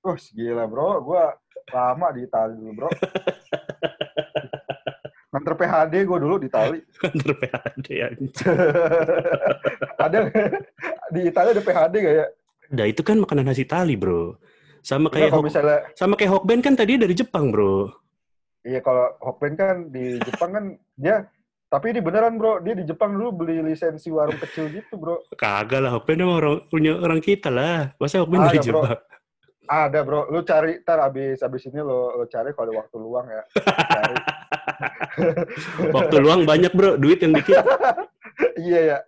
Wah 0.00 0.14
gila 0.14 0.64
bro, 0.64 1.02
gua 1.02 1.34
lama 1.68 2.06
di 2.12 2.20
Italia 2.24 2.54
dulu 2.54 2.72
bro. 2.74 2.88
Nganter 5.28 5.54
PHD 5.54 5.94
gue 6.08 6.18
dulu 6.18 6.34
di 6.40 6.48
Itali. 6.48 6.80
Kantor 6.96 7.36
PAD 7.36 7.84
ya. 7.92 8.08
ada 10.00 10.18
di 11.12 11.20
Italia 11.20 11.52
ada 11.52 11.60
PHD 11.60 11.94
gak 12.00 12.14
ya? 12.16 12.26
Nah 12.72 12.84
itu 12.88 13.04
kan 13.04 13.20
makanan 13.20 13.44
khas 13.44 13.60
Itali 13.60 13.92
bro. 13.92 14.40
Sama 14.88 15.12
Iya, 15.12 15.28
kayak 15.28 15.30
Hok- 15.36 15.44
misalnya 15.44 15.78
sama 15.92 16.16
kayak 16.16 16.32
Hokben 16.32 16.64
kan 16.64 16.72
tadi 16.72 16.96
dari 16.96 17.12
Jepang 17.12 17.52
bro. 17.52 17.92
iya 18.64 18.80
kalau 18.80 19.12
Hokben 19.20 19.52
kan 19.52 19.92
di 19.92 20.16
Jepang 20.24 20.50
kan 20.56 20.64
dia 20.96 21.28
tapi 21.68 21.92
ini 21.92 22.00
beneran 22.00 22.40
bro, 22.40 22.64
dia 22.64 22.72
di 22.72 22.88
Jepang 22.88 23.12
dulu 23.12 23.44
beli 23.44 23.60
lisensi 23.60 24.08
warung 24.08 24.40
kecil 24.40 24.72
gitu 24.72 24.96
bro. 24.96 25.20
Kagak 25.36 25.84
lah 25.84 25.92
Hokben 25.92 26.24
emang 26.24 26.40
orang 26.40 26.56
punya 26.72 26.96
orang 26.96 27.20
kita 27.20 27.52
lah. 27.52 27.92
Masa 28.00 28.24
Hokben 28.24 28.40
dari 28.48 28.56
bro. 28.64 28.64
Jepang? 28.64 28.96
Ada 29.68 30.00
bro, 30.00 30.32
lu 30.32 30.40
cari 30.48 30.80
ntar 30.80 31.04
abis 31.04 31.44
abis 31.44 31.68
ini 31.68 31.84
lo, 31.84 32.16
lo 32.16 32.24
cari 32.24 32.56
kalau 32.56 32.72
ada 32.72 32.80
waktu 32.80 32.96
luang 32.96 33.28
ya. 33.28 33.42
Cari. 33.68 34.16
Waktu 35.96 36.16
luang 36.24 36.48
banyak 36.48 36.72
bro, 36.72 36.96
duit 36.96 37.20
yang 37.20 37.36
dikit. 37.36 37.60
iya 38.64 38.80
ya. 38.96 38.98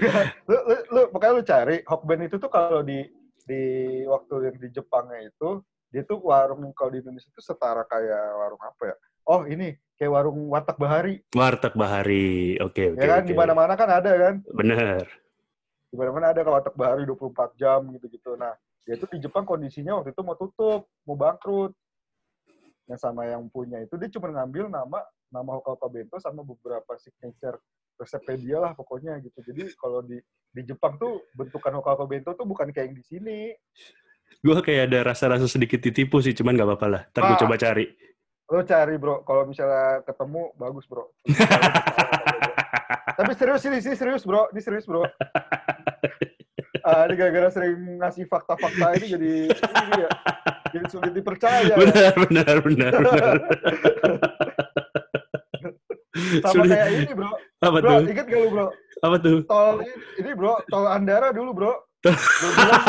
lu, 0.50 0.58
lu, 0.66 0.76
lu, 0.90 1.02
makanya 1.14 1.32
lu 1.38 1.42
cari 1.46 1.76
Hokben 1.86 2.26
itu 2.26 2.34
tuh 2.42 2.50
kalau 2.50 2.82
di 2.82 3.06
di 3.44 3.62
waktu 4.06 4.50
yang 4.50 4.56
di 4.58 4.68
Jepangnya 4.72 5.20
itu 5.24 5.62
dia 5.90 6.06
tuh 6.06 6.22
warung 6.22 6.70
kalau 6.70 6.94
di 6.94 7.02
Indonesia 7.02 7.26
itu 7.26 7.42
setara 7.42 7.82
kayak 7.86 8.24
warung 8.38 8.62
apa 8.62 8.82
ya? 8.94 8.96
Oh 9.26 9.42
ini 9.46 9.74
kayak 9.98 10.12
warung 10.16 10.48
Watak 10.48 10.78
Bahari, 10.80 11.20
Warteg 11.34 11.74
Bahari. 11.76 12.56
Oke 12.62 12.94
oke. 12.94 13.02
ya 13.02 13.06
kan 13.18 13.22
oke. 13.22 13.28
di 13.28 13.34
mana-mana 13.34 13.74
kan 13.74 13.88
ada 13.90 14.10
kan? 14.10 14.34
Bener. 14.54 15.04
Di 15.90 15.96
mana-mana 15.98 16.30
ada 16.30 16.40
kalau 16.40 16.56
Watak 16.62 16.76
Bahari 16.78 17.02
24 17.04 17.60
jam 17.60 17.80
gitu-gitu. 17.94 18.38
Nah 18.38 18.54
dia 18.86 18.96
tuh 18.96 19.10
di 19.10 19.18
Jepang 19.20 19.44
kondisinya 19.44 19.98
waktu 19.98 20.14
itu 20.14 20.22
mau 20.22 20.38
tutup, 20.38 20.88
mau 21.04 21.18
bangkrut. 21.18 21.74
Yang 22.90 23.00
sama 23.06 23.22
yang 23.26 23.46
punya 23.46 23.78
itu 23.82 23.94
dia 23.94 24.10
cuma 24.10 24.34
ngambil 24.34 24.66
nama 24.66 25.02
nama 25.30 25.50
Hokkaido 25.56 25.88
Bento 25.88 26.16
sama 26.18 26.42
beberapa 26.42 26.94
signature 26.98 27.58
resepnya 27.96 28.36
dia 28.36 28.58
lah 28.58 28.72
pokoknya 28.74 29.18
gitu. 29.20 29.40
Jadi 29.42 29.70
kalau 29.78 30.02
di 30.02 30.18
di 30.50 30.62
Jepang 30.62 30.98
tuh 30.98 31.22
bentukan 31.32 31.70
Hokkaido 31.78 32.04
Bento 32.04 32.30
tuh 32.34 32.44
bukan 32.44 32.70
kayak 32.70 32.90
yang 32.90 32.96
di 32.98 33.04
sini. 33.06 33.38
Gue 34.40 34.54
kayak 34.58 34.90
ada 34.90 35.10
rasa-rasa 35.10 35.46
sedikit 35.46 35.78
ditipu 35.78 36.18
sih, 36.18 36.30
cuman 36.32 36.54
nggak 36.54 36.68
apa-apa 36.70 36.86
lah. 36.86 37.02
Ntar 37.10 37.22
gue 37.24 37.34
Ah. 37.34 37.40
coba 37.40 37.54
cari. 37.56 37.86
Lo 38.50 38.62
cari 38.62 38.94
bro, 38.98 39.22
kalau 39.22 39.46
misalnya 39.46 40.02
ketemu 40.02 40.50
bagus 40.54 40.86
bro. 40.86 41.06
Tapi 43.18 43.32
serius 43.36 43.62
ini 43.68 43.78
sih 43.78 43.94
serius 43.94 44.24
bro, 44.24 44.48
ini 44.50 44.60
serius 44.60 44.86
bro. 44.86 45.04
Ah, 46.80 47.04
ini 47.04 47.14
gara-gara 47.14 47.52
sering 47.52 48.00
ngasih 48.00 48.24
fakta-fakta 48.24 48.96
ini 48.96 49.06
jadi 49.12 49.32
ini 49.52 49.92
ya, 50.00 50.08
jadi 50.72 50.84
sulit 50.88 51.12
dipercaya. 51.12 51.60
ya. 51.68 51.76
benar, 51.76 52.14
benar, 52.16 52.56
benar, 52.64 52.92
benar. 52.96 53.36
Sama 56.38 56.54
Sulit. 56.54 56.70
kayak 56.72 56.88
ini 56.94 57.12
bro, 57.12 57.30
Apa 57.58 57.78
bro 57.78 57.90
tuh? 57.90 58.02
inget 58.06 58.26
gak 58.26 58.38
lu 58.38 58.48
bro? 58.48 58.66
Apa 59.00 59.16
tuh? 59.18 59.38
Tol 59.44 59.74
ini, 59.80 59.92
ini 60.18 60.30
bro, 60.32 60.54
tol 60.66 60.86
Andara 60.86 61.28
dulu 61.30 61.50
bro. 61.52 61.72
Bilang, 62.00 62.80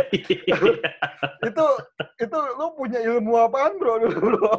itu 1.44 1.66
itu 2.16 2.38
lu 2.56 2.66
punya 2.72 2.98
ilmu 3.04 3.36
apaan 3.36 3.76
bro 3.76 4.00
dulu 4.00 4.16
bro? 4.32 4.52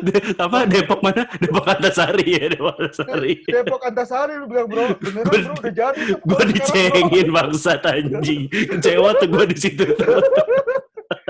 De- 0.00 0.32
apa 0.36 0.64
Depok 0.64 1.00
mana? 1.00 1.28
Depok 1.36 1.66
Antasari 1.66 2.24
ya, 2.26 2.48
Depok 2.48 2.72
Antasari. 2.74 3.44
Depok 3.44 3.82
Antasari 3.82 4.34
lu 4.36 4.48
bilang 4.48 4.68
bro, 4.68 4.96
beneran 4.96 5.28
bro 5.44 5.54
udah 5.56 5.72
jadi. 5.72 6.02
Gue 6.16 6.42
dicengin 6.48 7.28
bangsat 7.30 7.84
anjing. 7.84 8.48
Kecewa 8.48 9.12
tuh 9.16 9.28
gue 9.28 9.44
di 9.46 9.56
situ 9.56 9.84
tuh. 9.92 10.16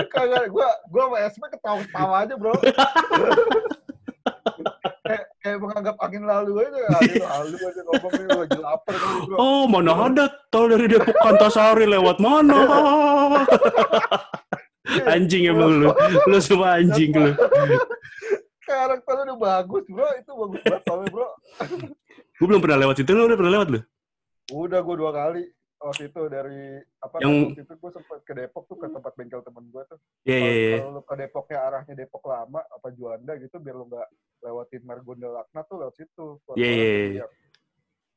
Kagak, 0.07 0.49
gua 0.49 0.65
gua 0.89 1.03
sama 1.05 1.17
SP 1.29 1.43
ketawa-ketawa 1.51 2.15
aja, 2.25 2.33
Bro. 2.33 2.53
kayak 5.47 5.63
menganggap 5.63 5.95
angin 6.03 6.23
lalu 6.27 6.51
aja, 6.59 6.79
angin 6.99 7.23
lalu 7.31 7.55
aja 7.63 7.81
ngomong 7.87 8.11
nih 8.11 8.25
gua 8.27 8.39
lagi 8.43 8.59
lapar 8.59 8.95
Bro. 8.99 9.35
Oh, 9.39 9.63
mana 9.71 9.91
ada 9.95 10.25
tol 10.51 10.67
dari 10.67 10.91
Depok 10.91 11.15
ke 11.15 11.23
Antasari 11.23 11.87
lewat 11.87 12.19
mana? 12.19 12.59
Anjing 15.15 15.47
emang 15.47 15.71
lu. 15.83 15.89
Lu 16.27 16.37
semua 16.43 16.79
anjing 16.79 17.15
lu. 17.15 17.31
Tol 18.67 19.19
udah 19.23 19.37
bagus, 19.39 19.83
Bro. 19.87 20.07
Itu 20.19 20.31
bagus 20.35 20.61
banget 20.67 21.11
Bro. 21.15 21.27
Gue 22.37 22.45
belum 22.45 22.59
pernah 22.59 22.77
lewat 22.83 22.99
situ, 22.99 23.15
lu 23.15 23.23
udah 23.23 23.39
pernah 23.39 23.53
lewat 23.55 23.67
lu? 23.71 23.79
Udah 24.51 24.79
gua 24.83 24.95
dua 24.99 25.11
kali 25.15 25.47
waktu 25.79 26.09
itu 26.09 26.21
dari 26.25 26.61
apa 26.97 27.15
Yang- 27.21 27.53
waktu 27.53 27.61
itu 27.63 27.73
gua 27.77 27.91
sempat 27.91 28.19
ke 28.21 28.33
Depok 28.33 28.63
tuh 28.65 28.77
ke 28.77 28.87
tempat 28.87 29.13
bengkel 29.13 29.41
temen 29.41 29.65
gua 29.69 29.83
tuh. 29.85 29.99
Iya, 30.23 30.37
iya, 30.37 30.51
iya. 30.51 30.77
Kalau 30.81 30.91
lu 30.91 31.01
ke 31.01 31.15
Depoknya 31.15 31.57
arahnya 31.61 31.93
Depok 31.93 32.23
lama 32.25 32.61
apa 32.63 32.87
Juanda 32.91 33.33
gitu 33.35 33.55
biar 33.57 33.75
lu 33.75 33.85
nggak 33.85 34.07
lewatin 34.39 34.81
Margonda 34.83 35.27
Lakna 35.31 35.61
tuh 35.63 35.75
lewat 35.77 35.95
situ. 35.95 36.27
Iya, 36.53 36.69
iya. 36.69 36.89
Yang, 37.21 37.31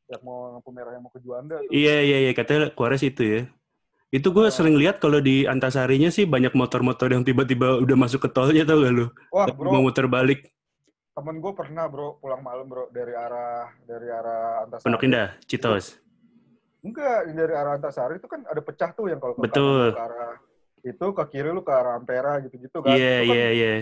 yang 0.08 0.22
mau 0.22 0.38
lampu 0.50 0.70
merah 0.70 0.92
yang 0.92 1.04
mau 1.04 1.12
ke 1.12 1.20
Juanda. 1.20 1.60
Iya, 1.68 1.96
iya, 2.00 2.16
iya. 2.24 2.32
Katanya 2.32 2.72
keluarnya 2.72 3.00
situ 3.00 3.22
ya. 3.22 3.42
Itu 4.10 4.34
gue 4.34 4.42
Oh. 4.42 4.50
sering 4.50 4.74
lihat 4.74 4.98
kalau 4.98 5.22
di 5.22 5.46
Antasarinya 5.46 6.10
sih 6.10 6.26
banyak 6.26 6.50
motor-motor 6.50 7.06
yang 7.08 7.22
tiba-tiba 7.22 7.78
udah 7.78 7.94
masuk 7.94 8.26
ke 8.26 8.28
tolnya 8.28 8.66
tau 8.66 8.82
gak 8.82 8.90
lu? 8.90 9.06
Wah, 9.30 9.46
Mau 9.46 9.54
bro, 9.54 9.80
muter 9.80 10.10
balik. 10.10 10.50
temen 11.10 11.36
gue 11.38 11.52
pernah 11.52 11.84
bro 11.86 12.16
pulang 12.16 12.40
malam 12.40 12.64
bro 12.66 12.88
dari 12.90 13.12
arah 13.12 13.68
dari 13.84 14.08
arah 14.08 14.64
Antasari. 14.66 14.82
Pondok 14.88 15.04
Indah, 15.04 15.28
Citos. 15.44 16.00
Enggak, 16.80 17.28
dari 17.28 17.52
arah 17.52 17.76
Antasari 17.76 18.16
itu 18.16 18.24
kan 18.24 18.40
ada 18.42 18.58
pecah 18.58 18.90
tuh 18.90 19.06
yang 19.06 19.20
kalau 19.20 19.34
ke 19.34 19.44
Betul. 19.44 19.68
kanan 19.68 19.84
lu 19.84 19.92
ke 19.92 20.02
arah 20.02 20.32
itu 20.80 21.06
ke 21.12 21.24
kiri 21.28 21.50
lu 21.50 21.60
ke 21.60 21.68
arah 21.70 21.92
Ampera 21.94 22.40
gitu-gitu 22.40 22.78
kan. 22.80 22.96
Iya, 22.96 23.16
kan 23.18 23.28
iya, 23.28 23.48
iya. 23.50 23.72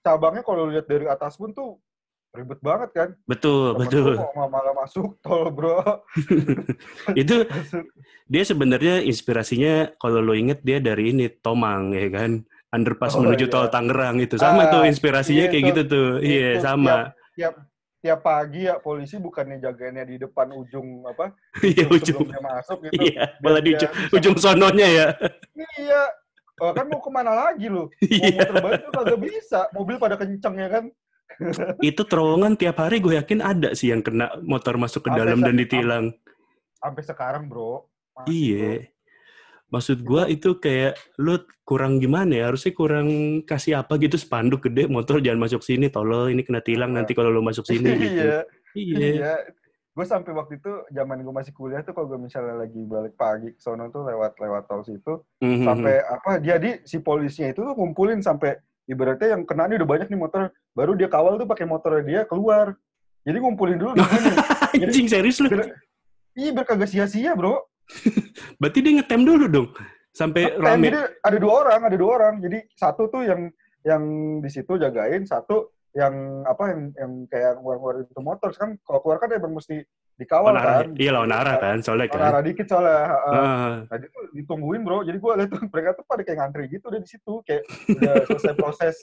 Cabangnya 0.00 0.42
kalau 0.42 0.68
lihat 0.68 0.86
dari 0.86 1.04
atas 1.04 1.34
pun 1.34 1.50
tuh 1.50 1.82
ribet 2.30 2.58
banget 2.60 2.90
kan. 2.92 3.08
Betul, 3.24 3.74
Temen 3.74 3.82
betul. 3.84 4.14
mau 4.32 4.46
malah 4.46 4.74
masuk 4.76 5.18
tol 5.18 5.50
bro. 5.50 5.82
Itu 7.20 7.42
dia 8.24 8.42
sebenarnya 8.42 9.02
inspirasinya 9.02 9.94
kalau 9.96 10.18
lo 10.18 10.34
inget 10.34 10.62
dia 10.62 10.78
dari 10.78 11.10
ini 11.10 11.26
Tomang 11.28 11.90
ya 11.90 12.06
kan 12.08 12.42
underpass 12.70 13.14
Oh, 13.14 13.22
menuju 13.22 13.46
iya. 13.46 13.52
tol 13.52 13.66
Tangerang 13.68 14.18
itu 14.18 14.34
sama 14.34 14.66
Ah, 14.66 14.70
tuh 14.72 14.82
inspirasinya 14.84 15.46
iya, 15.46 15.50
kayak 15.50 15.62
itu- 15.62 15.70
gitu 15.70 15.82
tuh 15.86 16.08
iya 16.20 16.48
itu 16.54 16.62
sama 16.64 17.14
tiap 17.34 17.54
tiap 17.54 17.54
pagi 18.12 18.68
ya 18.68 18.76
polisi 18.76 19.16
bukannya 19.16 19.56
jagainnya 19.56 20.04
di 20.04 20.20
depan 20.20 20.52
ujung 20.52 21.08
apa 21.08 21.32
iya 21.64 21.88
ujung 21.88 22.28
masuk 22.28 22.84
gitu. 22.84 23.00
Iya 23.00 23.32
malah 23.40 23.64
di 23.64 23.72
ujung, 23.72 23.92
ujung 24.12 24.36
sononya 24.36 24.88
ya. 24.92 25.06
Iya. 25.80 26.02
Oh, 26.60 26.70
kan 26.70 26.86
mau 26.86 27.02
ke 27.02 27.10
mana 27.10 27.32
lagi 27.34 27.66
lu? 27.66 27.88
Mau 27.90 28.06
Iya. 28.06 28.46
muter 28.46 28.56
balik 28.62 28.82
kagak 28.92 29.20
bisa. 29.26 29.60
Mobil 29.74 29.96
pada 29.98 30.14
kenceng 30.14 30.54
ya 30.54 30.68
kan? 30.70 30.84
Itu 31.82 32.06
terowongan 32.06 32.54
tiap 32.54 32.78
hari 32.78 33.02
gue 33.02 33.18
yakin 33.18 33.42
ada 33.42 33.74
sih 33.74 33.90
yang 33.90 34.04
kena 34.04 34.38
motor 34.38 34.78
masuk 34.78 35.08
ke 35.08 35.10
dalam 35.10 35.40
dan 35.40 35.56
ditilang. 35.56 36.04
sampai 36.78 37.00
sekarang 37.02 37.48
bro. 37.48 37.88
iya 38.28 38.86
Maksud 39.68 40.04
gua 40.04 40.28
itu 40.28 40.56
kayak 40.56 40.94
lu 41.16 41.36
kurang 41.62 41.98
gimana 41.98 42.30
ya? 42.32 42.44
Harusnya 42.52 42.72
kurang 42.72 43.08
kasih 43.42 43.80
apa 43.80 43.96
gitu 43.96 44.14
spanduk 44.14 44.64
gede 44.64 44.86
motor 44.86 45.18
jangan 45.18 45.44
masuk 45.44 45.64
sini 45.64 45.88
tolol 45.88 46.28
ini 46.28 46.44
kena 46.44 46.60
tilang 46.60 46.92
nanti 46.92 47.12
kalau 47.12 47.32
lu 47.32 47.40
masuk 47.40 47.64
sini 47.64 47.88
gitu. 48.02 48.14
iya. 48.20 48.38
Iya. 48.74 49.08
Iya. 49.14 49.34
Gue 49.94 50.02
sampai 50.02 50.34
waktu 50.34 50.58
itu 50.58 50.72
zaman 50.90 51.22
gue 51.22 51.30
masih 51.30 51.54
kuliah 51.54 51.78
tuh 51.80 51.94
kalau 51.94 52.10
gue 52.10 52.18
misalnya 52.18 52.58
lagi 52.58 52.82
balik 52.82 53.14
pagi 53.14 53.54
ke 53.54 53.60
sono 53.62 53.86
tuh 53.88 54.02
lewat 54.02 54.42
lewat 54.42 54.66
tol 54.66 54.82
situ 54.82 55.22
Mhm. 55.38 55.62
sampai 55.62 55.94
apa 56.02 56.32
jadi 56.42 56.82
si 56.82 56.98
polisinya 56.98 57.54
itu 57.54 57.62
tuh 57.62 57.78
ngumpulin 57.78 58.18
sampai 58.18 58.58
ibaratnya 58.84 59.38
yang 59.38 59.46
kena 59.46 59.70
ini 59.70 59.78
udah 59.78 59.88
banyak 59.88 60.10
nih 60.10 60.18
motor 60.18 60.50
baru 60.74 60.98
dia 60.98 61.06
kawal 61.06 61.38
tuh 61.38 61.46
pakai 61.46 61.62
motornya 61.64 62.02
dia 62.02 62.20
keluar 62.26 62.74
jadi 63.22 63.38
ngumpulin 63.38 63.78
dulu. 63.78 63.94
Anjing 64.74 65.06
serius 65.06 65.38
lu. 65.38 65.46
Iya 66.34 66.50
biar 66.50 66.66
kagak 66.66 66.90
sia-sia 66.90 67.32
bro 67.32 67.62
Berarti 68.60 68.78
dia 68.80 68.92
ngetem 69.00 69.22
dulu 69.22 69.44
dong. 69.48 69.68
Sampai 70.14 70.46
Ngetem, 70.46 70.62
rame. 70.62 70.86
jadi 70.90 71.00
ada 71.26 71.38
dua 71.42 71.54
orang 71.66 71.80
ada 71.90 71.96
dua 71.98 72.10
orang 72.22 72.34
jadi 72.38 72.58
satu 72.78 73.10
tuh 73.10 73.26
yang 73.26 73.50
yang 73.82 74.02
di 74.38 74.46
situ 74.46 74.78
jagain 74.78 75.26
satu 75.26 75.74
yang 75.90 76.42
apa 76.46 76.70
yang 76.70 76.80
yang 76.94 77.12
kayak 77.26 77.58
keluar-keluar 77.58 77.94
itu 78.02 78.20
motor 78.22 78.50
kan 78.54 78.78
kalau 78.82 78.98
keluar 79.02 79.18
kan 79.18 79.30
emang 79.34 79.58
mesti 79.58 79.82
dikawal 80.14 80.54
arah. 80.54 80.86
kan 80.86 80.94
Iya 80.94 81.10
lawan 81.18 81.34
arah 81.34 81.56
kan 81.58 81.78
soalnya 81.82 82.06
kan. 82.10 82.22
arah 82.30 82.42
dikit 82.46 82.66
soalnya 82.70 82.98
heeh. 83.10 83.42
Ah. 83.42 83.74
Nah, 83.90 83.96
itu 83.98 84.20
ditungguin 84.38 84.82
bro. 84.86 85.02
Jadi 85.02 85.18
gue 85.18 85.32
lihat 85.34 85.50
tuh 85.50 85.62
mereka 85.74 85.90
tuh 85.98 86.04
pada 86.06 86.22
kayak 86.22 86.38
ngantri 86.38 86.64
gitu 86.70 86.84
udah 86.90 87.00
di 87.02 87.08
situ 87.10 87.32
kayak 87.42 87.62
udah 87.90 88.14
selesai 88.30 88.54
proses 88.54 88.96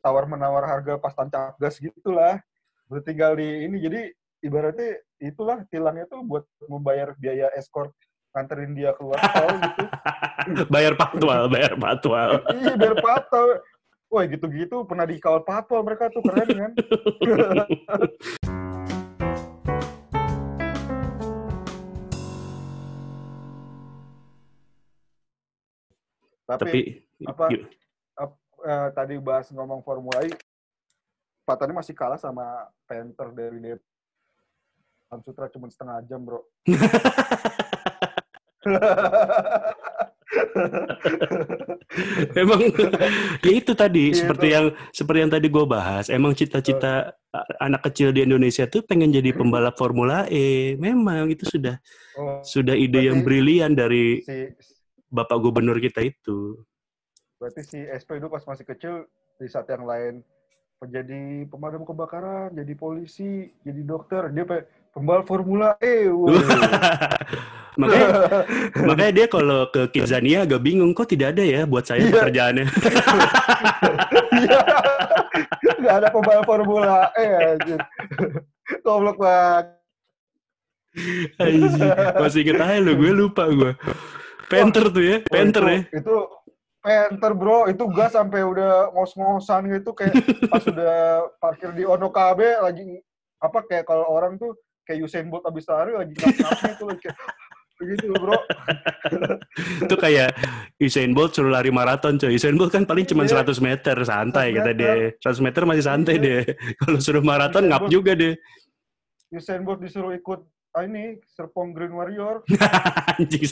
tawar 0.00 0.24
menawar 0.24 0.64
harga 0.64 0.96
pas 0.96 1.12
tancap 1.12 1.56
gas 1.60 1.76
gitulah. 1.76 2.40
Udah 2.88 3.02
tinggal 3.04 3.36
di 3.36 3.68
ini 3.68 3.76
jadi 3.80 4.00
ibaratnya 4.44 5.00
itulah 5.20 5.64
tilangnya 5.68 6.08
tuh 6.08 6.20
buat 6.24 6.44
membayar 6.68 7.12
biaya 7.16 7.48
escort 7.56 7.92
nganterin 8.34 8.74
dia 8.74 8.90
keluar 8.98 9.14
tol 9.30 9.46
gitu. 9.62 9.86
bayar 10.74 10.98
patwal, 10.98 11.46
bayar 11.46 11.78
patwal. 11.78 12.42
Iya 12.50 12.74
biar 12.74 12.98
patol. 12.98 13.62
Wah 14.10 14.26
gitu-gitu 14.26 14.82
pernah 14.90 15.06
dikawal 15.06 15.46
patwal 15.46 15.86
mereka 15.86 16.10
tuh 16.10 16.18
keren 16.26 16.50
kan. 16.50 16.72
Tapi, 26.44 27.00
Tapi 27.24 27.56
apa 28.20 28.30
eh, 28.68 28.88
tadi 28.92 29.16
bahas 29.16 29.48
ngomong 29.48 29.80
Formula 29.80 30.20
E, 30.22 30.30
Pak 31.48 31.56
tadi 31.56 31.72
masih 31.72 31.96
kalah 31.96 32.20
sama 32.20 32.68
Panther 32.84 33.32
dari 33.32 33.58
Dep. 33.62 33.80
Sutra 35.22 35.46
cuma 35.46 35.70
setengah 35.70 36.02
jam, 36.10 36.26
bro. 36.26 36.42
emang 42.34 42.60
ya 43.44 43.52
itu 43.54 43.72
tadi 43.76 44.10
Iya, 44.10 44.18
seperti 44.24 44.46
yang 44.50 44.66
seperti 44.90 45.18
yang 45.22 45.32
tadi 45.32 45.46
gue 45.46 45.64
bahas. 45.66 46.10
Emang 46.10 46.34
cita-cita 46.34 47.14
a- 47.30 47.48
anak 47.62 47.86
kecil 47.90 48.10
di 48.10 48.26
Indonesia 48.26 48.66
tuh 48.66 48.82
pengen 48.82 49.14
jadi 49.14 49.30
pembalap 49.30 49.78
Formula 49.78 50.26
E. 50.26 50.74
Memang 50.76 51.30
itu 51.30 51.46
sudah 51.46 51.78
Oh, 52.14 52.38
sudah 52.46 52.78
ide 52.78 53.10
yang 53.10 53.26
brilian 53.26 53.74
dari 53.74 54.22
si, 54.22 54.46
bapak 55.10 55.34
gubernur 55.34 55.82
kita 55.82 55.98
itu. 55.98 56.62
berarti 57.42 57.66
si 57.66 57.78
SP 57.90 58.22
itu 58.22 58.30
pas 58.30 58.46
masih 58.46 58.62
kecil, 58.62 59.10
di 59.34 59.50
saat 59.50 59.66
yang 59.66 59.82
lain 59.82 60.22
menjadi 60.78 61.42
pemadam 61.50 61.82
kebakaran, 61.82 62.54
jadi 62.54 62.70
polisi, 62.78 63.50
jadi 63.66 63.82
dokter, 63.82 64.30
dia 64.30 64.46
pe- 64.46 64.62
pembalap 64.94 65.26
Formula 65.26 65.74
E. 65.78 66.06
Makanya 67.74 68.06
makanya 68.86 69.10
dia 69.10 69.26
kalau 69.26 69.66
ke 69.66 69.90
Kidzania 69.90 70.46
agak 70.46 70.62
bingung 70.62 70.94
kok 70.94 71.10
tidak 71.10 71.34
ada 71.34 71.42
ya 71.42 71.66
buat 71.66 71.82
saya 71.82 72.06
Iya. 72.06 72.12
pekerjaannya. 72.14 72.66
Iya. 74.34 74.60
Nggak 75.82 75.94
ada 75.98 76.08
pembalap 76.10 76.46
Formula 76.46 77.10
E, 77.14 77.26
anjir. 77.54 77.80
Goblok 78.82 79.18
banget. 79.18 79.66
Masih 82.14 82.46
inget 82.46 82.62
aja 82.62 82.78
lo, 82.78 82.94
gue 82.94 83.10
lupa 83.10 83.50
gue. 83.50 83.74
Panther 84.46 84.94
tuh 84.94 85.02
ya, 85.02 85.16
Panther 85.26 85.64
Oh, 85.64 85.70
ya. 85.70 85.80
itu, 85.82 85.98
Itu 85.98 86.16
Panther 86.78 87.32
bro, 87.32 87.64
itu 87.66 87.84
gas 87.90 88.12
sampai 88.12 88.44
udah 88.44 88.92
ngos-ngosan 88.92 89.72
gitu 89.72 89.96
kayak 89.96 90.14
pas 90.46 90.62
udah 90.62 90.96
parkir 91.40 91.72
di 91.72 91.82
Onokabe 91.82 92.60
lagi 92.60 93.00
apa 93.40 93.64
kayak 93.64 93.88
kalau 93.88 94.04
orang 94.06 94.36
tuh 94.36 94.52
kayak 94.84 95.00
Usain 95.02 95.26
Bolt 95.26 95.44
abis 95.44 95.64
lari 95.66 95.92
lagi 95.92 96.12
ngap-ngapnya 96.14 96.72
tuh 96.76 96.86
kayak 96.96 97.16
begitu 97.80 98.06
bro. 98.14 98.38
Itu 99.82 99.96
kayak 99.98 100.30
Usain 100.78 101.10
Bolt 101.10 101.34
suruh 101.34 101.50
lari 101.50 101.68
maraton 101.68 102.14
coy. 102.16 102.36
Usain 102.36 102.54
Bolt 102.54 102.70
kan 102.70 102.86
paling 102.86 103.02
cuma 103.04 103.24
Iya. 103.24 103.42
100 103.42 103.58
meter, 103.58 103.96
santai 104.04 104.54
100 104.54 104.56
kata 104.56 104.70
meter. 104.70 104.78
dia. 104.78 104.92
100 105.18 105.42
meter 105.42 105.62
masih 105.66 105.84
santai 105.84 106.14
Iya. 106.16 106.24
deh. 106.24 106.42
Kalau 106.80 106.98
suruh 107.00 107.24
maraton 107.24 107.66
Usain 107.66 107.70
ngap 107.72 107.82
Bolt. 107.82 107.90
juga 107.90 108.12
deh. 108.14 108.34
Usain 109.34 109.62
Bolt 109.66 109.82
disuruh 109.82 110.14
ikut 110.14 110.40
ah, 110.74 110.82
ini 110.82 111.18
Serpong 111.26 111.74
Green 111.74 111.90
Warrior. 111.90 112.46
Anjing. 113.18 113.42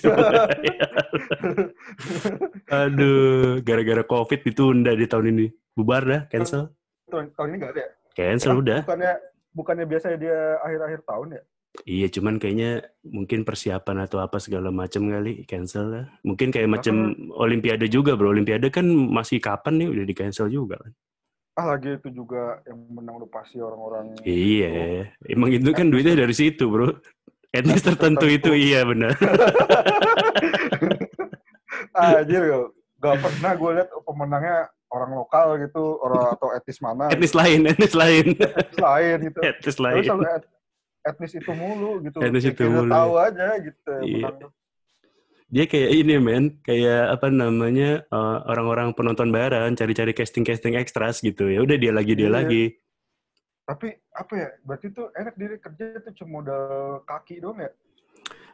Aduh, 2.71 3.59
gara-gara 3.63 4.03
Covid 4.03 4.41
ditunda 4.43 4.93
di 4.93 5.07
tahun 5.07 5.35
ini. 5.35 5.47
Bubar 5.73 6.03
dah, 6.05 6.21
cancel. 6.29 6.71
Tahun, 7.09 7.33
tahun 7.35 7.49
ini 7.51 7.57
nggak 7.59 7.73
ada 7.75 7.81
ya? 7.81 7.91
Cancel 8.13 8.53
udah. 8.55 8.81
Bukannya 8.85 9.13
bukannya 9.53 9.87
biasanya 9.87 10.19
dia 10.19 10.39
akhir-akhir 10.65 11.01
tahun 11.07 11.29
ya? 11.39 11.43
Iya, 11.89 12.07
cuman 12.13 12.37
kayaknya 12.37 12.85
mungkin 13.01 13.49
persiapan 13.49 14.05
atau 14.05 14.21
apa 14.21 14.37
segala 14.37 14.69
macam 14.69 15.09
kali 15.09 15.49
cancel 15.49 15.89
lah. 15.89 16.05
Mungkin 16.21 16.53
kayak 16.53 16.69
macam 16.69 17.17
Olimpiade 17.33 17.89
juga, 17.89 18.13
bro. 18.13 18.29
Olimpiade 18.29 18.69
kan 18.69 18.85
masih 18.85 19.41
kapan 19.41 19.81
nih 19.81 19.89
udah 19.89 20.05
di 20.05 20.13
cancel 20.13 20.53
juga 20.53 20.77
kan. 20.77 20.93
Ah 21.57 21.77
lagi 21.77 21.97
itu 21.97 22.13
juga 22.13 22.61
yang 22.69 22.81
menang 22.93 23.25
udah 23.25 23.31
pasti 23.33 23.61
orang-orang 23.61 24.17
Iya, 24.25 25.05
emang 25.29 25.53
itu 25.53 25.73
kan 25.73 25.89
duitnya 25.89 26.17
dari 26.17 26.33
situ, 26.37 26.69
bro. 26.69 26.93
Etnis 27.53 27.85
tertentu 27.85 28.25
itu 28.29 28.53
iya 28.53 28.85
benar. 28.85 29.13
Anjir, 31.93 32.73
gak 33.01 33.17
pernah 33.21 33.53
gue 33.53 33.71
lihat 33.77 33.89
pemenangnya 34.05 34.59
orang 34.93 35.11
lokal 35.17 35.57
gitu, 35.57 35.97
orang 35.99 36.21
atau 36.37 36.53
etnis 36.53 36.79
mana, 36.79 37.09
Etnis 37.09 37.33
lain, 37.33 37.65
etnis 37.65 37.95
lain, 37.97 38.37
etnis 38.37 38.77
lain 38.79 39.17
gitu. 39.25 39.41
etnis 39.41 39.77
lain. 39.81 40.03
selalu 40.05 40.25
et- 40.29 40.49
etnis 41.03 41.33
itu 41.35 41.51
mulu 41.51 41.99
gitu. 42.05 42.19
Etnis 42.21 42.45
itu 42.45 42.55
kita 42.55 42.71
mulu. 42.71 42.93
tahu 42.93 43.13
aja 43.19 43.49
gitu. 43.59 43.93
Iya. 44.05 44.29
menang. 44.29 44.53
Dia 45.53 45.69
kayak 45.69 45.91
ini 45.93 46.15
men, 46.17 46.45
kayak 46.61 47.13
apa 47.13 47.29
namanya 47.29 48.05
eh, 48.05 48.39
orang-orang 48.47 48.93
penonton 48.93 49.29
bayaran 49.29 49.73
cari-cari 49.73 50.13
casting-casting 50.13 50.77
ekstras 50.77 51.21
gitu 51.21 51.49
ya. 51.49 51.61
Udah 51.61 51.77
dia 51.77 51.93
lagi 51.93 52.13
dia 52.13 52.29
Iya. 52.29 52.37
lagi. 52.39 52.65
Tapi 53.63 53.89
apa 54.13 54.33
ya, 54.33 54.49
berarti 54.63 54.87
tuh 54.91 55.09
enak 55.13 55.35
diri 55.37 55.57
kerja 55.57 56.01
tuh 56.01 56.13
cuma 56.19 56.41
modal 56.41 56.65
kaki 57.05 57.39
doang 57.39 57.61
ya? 57.61 57.71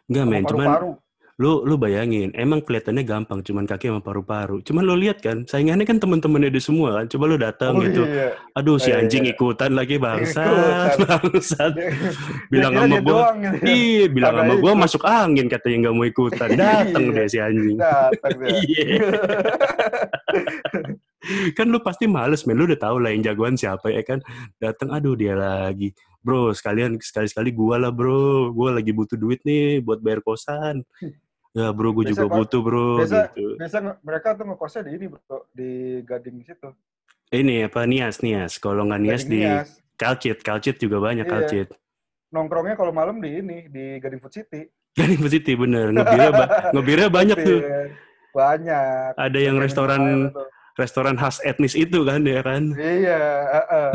Enggak 0.07 0.25
men, 0.27 0.43
cuman 0.43 0.67
paru-paru. 0.67 0.91
Lu 1.39 1.63
lu 1.63 1.79
bayangin, 1.79 2.35
emang 2.35 2.59
kelihatannya 2.59 3.07
gampang, 3.07 3.47
cuman 3.47 3.63
kaki 3.63 3.87
sama 3.87 4.03
paru-paru. 4.03 4.59
Cuman 4.59 4.83
lu 4.83 4.99
lihat 4.99 5.23
kan, 5.23 5.47
saingannya 5.47 5.87
kan 5.87 5.97
teman-temannya 5.97 6.51
dia 6.51 6.59
semua 6.59 6.99
kan. 6.99 7.07
Coba 7.07 7.25
lu 7.25 7.39
datang 7.39 7.79
Oh 7.79 7.81
gitu. 7.81 8.03
iya. 8.03 8.35
Aduh 8.53 8.75
si 8.75 8.91
Iya, 8.91 9.07
anjing 9.07 9.23
iya. 9.23 9.33
ikutan 9.33 9.71
lagi 9.71 9.97
bangsat, 9.97 10.99
Ikutan. 10.99 10.99
bangsat. 11.31 11.73
Dia- 11.79 11.95
Bilang 12.51 12.73
dia 12.75 12.81
sama 12.83 12.91
kira 12.91 12.99
dia 12.99 13.07
gua, 13.07 13.23
gitu. 13.39 13.57
Iya, 13.63 14.05
bilang 14.11 14.35
sama 14.35 14.55
gua 14.59 14.73
masuk 14.75 15.03
angin 15.05 15.47
katanya 15.47 15.77
nggak 15.79 15.95
mau 15.95 16.07
ikutan. 16.07 16.49
Datang 16.59 17.05
Iya. 17.07 17.15
deh 17.15 17.27
si 17.31 17.39
anjing. 17.39 17.77
Datang. 17.79 18.35
Iya. 18.49 18.99
kan 21.55 21.67
lu 21.67 21.79
pasti 21.79 22.07
males 22.07 22.47
men, 22.47 22.57
lu 22.57 22.65
udah 22.65 22.79
tahu 22.79 22.99
lah 22.99 23.11
yang 23.11 23.23
jagoan 23.23 23.55
siapa 23.55 23.91
ya 23.91 24.03
kan. 24.03 24.19
Datang 24.59 24.91
aduh 24.91 25.15
dia 25.15 25.35
lagi. 25.35 25.95
Bro, 26.19 26.51
sekalian 26.51 26.99
sekali-sekali 26.99 27.51
gua 27.51 27.79
lah 27.79 27.95
bro. 27.95 28.51
Gua 28.51 28.75
lagi 28.75 28.91
butuh 28.91 29.15
duit 29.15 29.39
nih 29.43 29.79
buat 29.81 29.99
bayar 29.99 30.19
kosan. 30.21 30.83
Ya 31.59 31.75
bro, 31.75 31.91
gue 31.91 32.05
juga 32.07 32.31
butuh 32.31 32.61
bro. 32.63 33.03
Biasa- 33.03 33.35
gitu. 33.35 33.59
Biasa 33.59 33.77
mereka 33.99 34.29
tuh 34.33 34.47
ngekosnya 34.47 34.83
di 34.87 34.93
ini 34.95 35.07
bro, 35.11 35.39
di 35.51 35.71
Gading 36.07 36.47
situ. 36.47 36.71
Ini 37.29 37.67
apa 37.67 37.83
Nias 37.83 38.23
Nias. 38.23 38.57
Kalau 38.57 38.87
nggak 38.87 39.01
Nias 39.03 39.23
Gading 39.27 39.33
di 39.35 39.39
Nias. 39.43 39.69
Kalcit, 39.99 40.39
Kalcit 40.41 40.79
juga 40.79 41.03
banyak 41.03 41.27
Iya. 41.27 41.33
Kalcit. 41.35 41.69
Nongkrongnya 42.31 42.79
kalau 42.79 42.95
malam 42.95 43.19
di 43.19 43.43
ini, 43.43 43.67
di 43.67 43.99
Gading 43.99 44.23
Food 44.23 44.39
City. 44.39 44.71
Kan 44.95 45.19
positif 45.19 45.59
bener. 45.59 45.91
Ngebirnya, 45.91 46.31
ba- 46.31 46.51
ngebirnya 46.75 47.09
banyak 47.11 47.39
tuh. 47.43 47.61
Banyak. 48.31 49.11
Ada 49.19 49.39
yang 49.43 49.59
Kayak 49.59 49.67
restoran. 49.67 50.03
Restoran 50.79 51.19
khas 51.19 51.43
etnis 51.43 51.75
itu 51.75 52.07
kan 52.07 52.23
ya 52.23 52.41
kan. 52.41 52.71
Iya, 52.79 53.23
heeh. 53.51 53.91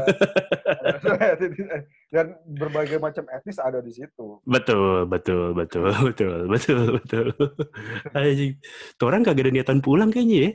Dan 2.13 2.35
berbagai 2.43 2.99
macam 2.99 3.23
etnis 3.31 3.57
ada 3.57 3.79
di 3.79 3.95
situ. 3.95 4.43
Betul, 4.43 5.07
betul, 5.07 5.55
betul, 5.55 5.89
betul, 6.11 6.51
betul, 6.51 6.83
betul. 6.99 7.27
Tuh 8.99 9.05
orang 9.07 9.23
kagak 9.23 9.47
ada 9.47 9.51
niatan 9.55 9.79
pulang 9.79 10.11
kayaknya 10.11 10.37
ya. 10.37 10.51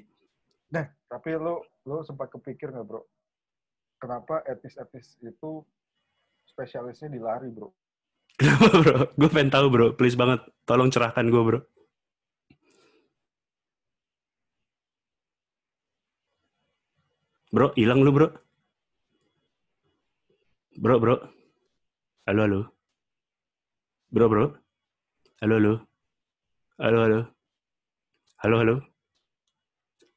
Nah, 0.78 0.84
tapi 1.08 1.32
lo 1.40 1.64
lo 1.88 2.04
sempat 2.04 2.28
kepikir 2.28 2.68
nggak 2.68 2.84
bro? 2.84 3.00
Kenapa 3.98 4.44
etnis-etnis 4.44 5.16
itu 5.24 5.64
spesialisnya 6.44 7.08
di 7.08 7.18
lari 7.18 7.48
bro? 7.48 7.72
Kenapa 8.36 8.68
bro? 8.84 8.96
Gue 9.16 9.28
pengen 9.32 9.50
tahu 9.50 9.66
bro, 9.72 9.86
please 9.96 10.14
banget. 10.14 10.44
Tolong 10.68 10.92
cerahkan 10.92 11.26
gue 11.26 11.42
bro. 11.42 11.60
Bro, 17.48 17.72
hilang 17.80 18.04
lu, 18.04 18.12
bro. 18.12 18.28
Bro, 20.76 21.00
bro. 21.00 21.16
Halo, 22.28 22.40
halo. 22.44 22.60
Bro, 24.12 24.28
bro. 24.28 24.44
Halo, 25.40 25.54
halo. 25.56 25.72
Halo, 26.76 26.98
halo. 27.08 27.20
Halo, 28.44 28.56
halo. 28.60 28.74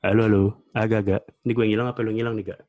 Halo, 0.04 0.22
halo. 0.28 0.41
Agak-agak. 0.76 1.24
Ini 1.48 1.52
gue 1.56 1.65
hilang 1.72 1.88
apa 1.88 2.04
lu 2.04 2.12
yang 2.12 2.20
hilang 2.28 2.36
nih, 2.36 2.52
Gak? 2.52 2.60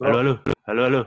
Halo, 0.00 0.16
halo. 0.16 0.34
Halo, 0.64 0.80
halo. 0.88 1.02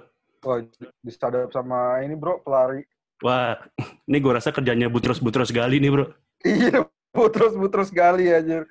Wah, 0.46 0.62
disadap 1.02 1.50
sama 1.50 1.98
ini 2.06 2.14
bro, 2.14 2.38
pelari. 2.46 2.86
Wah, 3.26 3.58
ini 4.06 4.22
gue 4.22 4.30
rasa 4.30 4.54
kerjanya 4.54 4.86
butros-butros 4.86 5.50
gali 5.50 5.82
nih, 5.82 5.90
bro. 5.90 6.06
Iya, 6.46 6.86
butros-butros 7.18 7.90
gali 7.90 8.30
aja. 8.30 8.62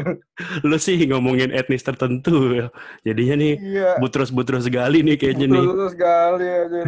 Lu 0.68 0.76
sih 0.76 1.00
ngomongin 1.08 1.48
etnis 1.50 1.80
tertentu. 1.80 2.52
ya. 2.52 2.66
Jadinya 3.00 3.40
nih 3.40 3.52
Iya, 3.56 3.90
butros-butros 3.96 4.68
gali 4.68 5.00
nih 5.00 5.16
kayaknya 5.16 5.46
nih. 5.48 5.56
butros-butros 5.56 5.94
gali 5.96 6.48
aja. 6.52 6.80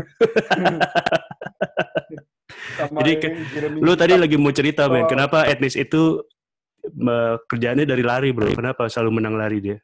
Jadi 3.00 3.12
ke- 3.16 3.32
Lu 3.80 3.96
tadi 3.96 4.12
lagi 4.12 4.36
mau 4.36 4.52
cerita, 4.52 4.92
men. 4.92 5.04
Oh. 5.04 5.08
Kenapa 5.08 5.48
etnis 5.48 5.72
itu 5.72 6.20
kerjaannya 7.48 7.88
dari 7.88 8.04
lari, 8.04 8.28
bro? 8.28 8.52
Kenapa 8.52 8.92
selalu 8.92 9.24
menang 9.24 9.40
lari 9.40 9.64
dia? 9.64 9.78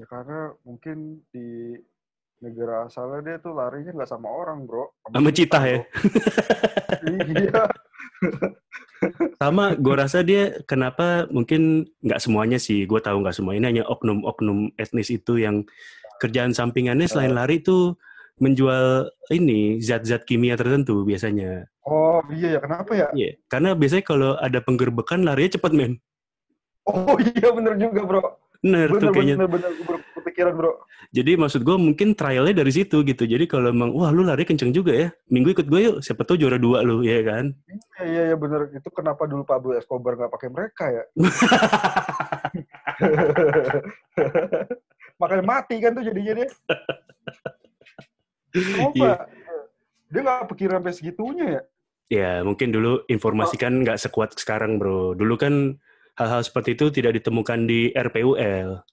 Ya 0.00 0.08
karena 0.08 0.56
mungkin 0.64 1.20
di 1.28 1.76
negara 2.40 2.88
asalnya 2.88 3.20
dia 3.20 3.36
tuh 3.36 3.52
larinya 3.52 3.92
nggak 3.92 4.08
sama 4.08 4.32
orang 4.32 4.64
bro. 4.64 4.88
Sama 5.12 5.28
citah 5.28 5.60
ya? 5.60 5.78
bro. 7.04 7.20
iya. 7.36 7.62
Sama, 9.36 9.76
gue 9.76 9.94
rasa 9.96 10.24
dia 10.24 10.56
kenapa 10.64 11.28
mungkin 11.28 11.84
nggak 12.00 12.16
semuanya 12.16 12.56
sih. 12.56 12.88
Gue 12.88 13.04
tahu 13.04 13.20
nggak 13.20 13.36
semuanya. 13.36 13.60
Ini 13.60 13.68
hanya 13.76 13.84
oknum-oknum 13.92 14.72
etnis 14.80 15.12
itu 15.12 15.36
yang 15.36 15.68
kerjaan 16.16 16.56
sampingannya 16.56 17.04
selain 17.04 17.36
lari 17.36 17.60
itu 17.60 17.92
menjual 18.40 19.04
ini 19.28 19.84
zat-zat 19.84 20.24
kimia 20.24 20.56
tertentu 20.56 21.04
biasanya. 21.04 21.68
Oh 21.84 22.24
iya 22.32 22.56
ya 22.56 22.60
kenapa 22.64 22.92
ya? 22.96 23.08
Iya, 23.12 23.36
karena 23.52 23.76
biasanya 23.76 24.04
kalau 24.08 24.32
ada 24.40 24.64
penggerbekan 24.64 25.28
larinya 25.28 25.60
cepet 25.60 25.72
men. 25.76 25.92
Oh 26.88 27.20
iya 27.36 27.52
bener 27.52 27.76
juga 27.76 28.00
bro. 28.08 28.24
Bener, 28.60 28.92
tuh 28.92 29.00
Bener 29.00 29.12
kayaknya. 29.16 29.36
bener 29.40 29.48
bener 29.48 29.70
baru 29.88 29.98
kepikiran 30.20 30.52
bro. 30.52 30.72
Jadi 31.16 31.32
maksud 31.40 31.64
gue 31.64 31.76
mungkin 31.80 32.12
trialnya 32.12 32.60
dari 32.60 32.72
situ 32.76 33.00
gitu. 33.08 33.24
Jadi 33.24 33.48
kalau 33.48 33.72
emang 33.72 33.90
wah 33.96 34.12
lu 34.12 34.20
lari 34.20 34.44
kenceng 34.44 34.68
juga 34.68 34.92
ya, 34.92 35.08
minggu 35.32 35.56
ikut 35.56 35.64
gue 35.64 35.80
yuk. 35.80 35.96
Siapa 36.04 36.28
tahu 36.28 36.36
juara 36.36 36.60
dua 36.60 36.84
lu, 36.84 37.00
ya 37.00 37.24
kan? 37.24 37.56
Iya 37.96 38.04
iya 38.04 38.22
iya 38.30 38.36
bener. 38.36 38.68
Itu 38.76 38.92
kenapa 38.92 39.24
dulu 39.24 39.48
Pablo 39.48 39.72
Escobar 39.72 40.20
nggak 40.20 40.32
pakai 40.36 40.48
mereka 40.52 40.84
ya? 40.92 41.04
Makanya 45.20 45.44
mati 45.44 45.80
kan 45.80 45.96
tuh 45.96 46.04
jadinya 46.04 46.32
dia. 46.44 46.48
Kenapa? 48.52 48.92
Iya. 48.92 49.14
Dia 50.10 50.20
nggak 50.20 50.52
pikiran 50.52 50.84
sampai 50.84 50.92
segitunya 50.92 51.46
ya? 51.48 51.62
Ya 52.10 52.32
mungkin 52.42 52.74
dulu 52.74 53.06
informasi 53.06 53.54
kan 53.54 53.72
nggak 53.80 53.96
sekuat 53.96 54.36
sekarang 54.36 54.76
bro. 54.76 55.14
Dulu 55.14 55.34
kan 55.38 55.78
hal-hal 56.20 56.44
seperti 56.44 56.76
itu 56.76 56.92
tidak 56.92 57.16
ditemukan 57.16 57.64
di 57.64 57.88
RPUL. 57.96 58.84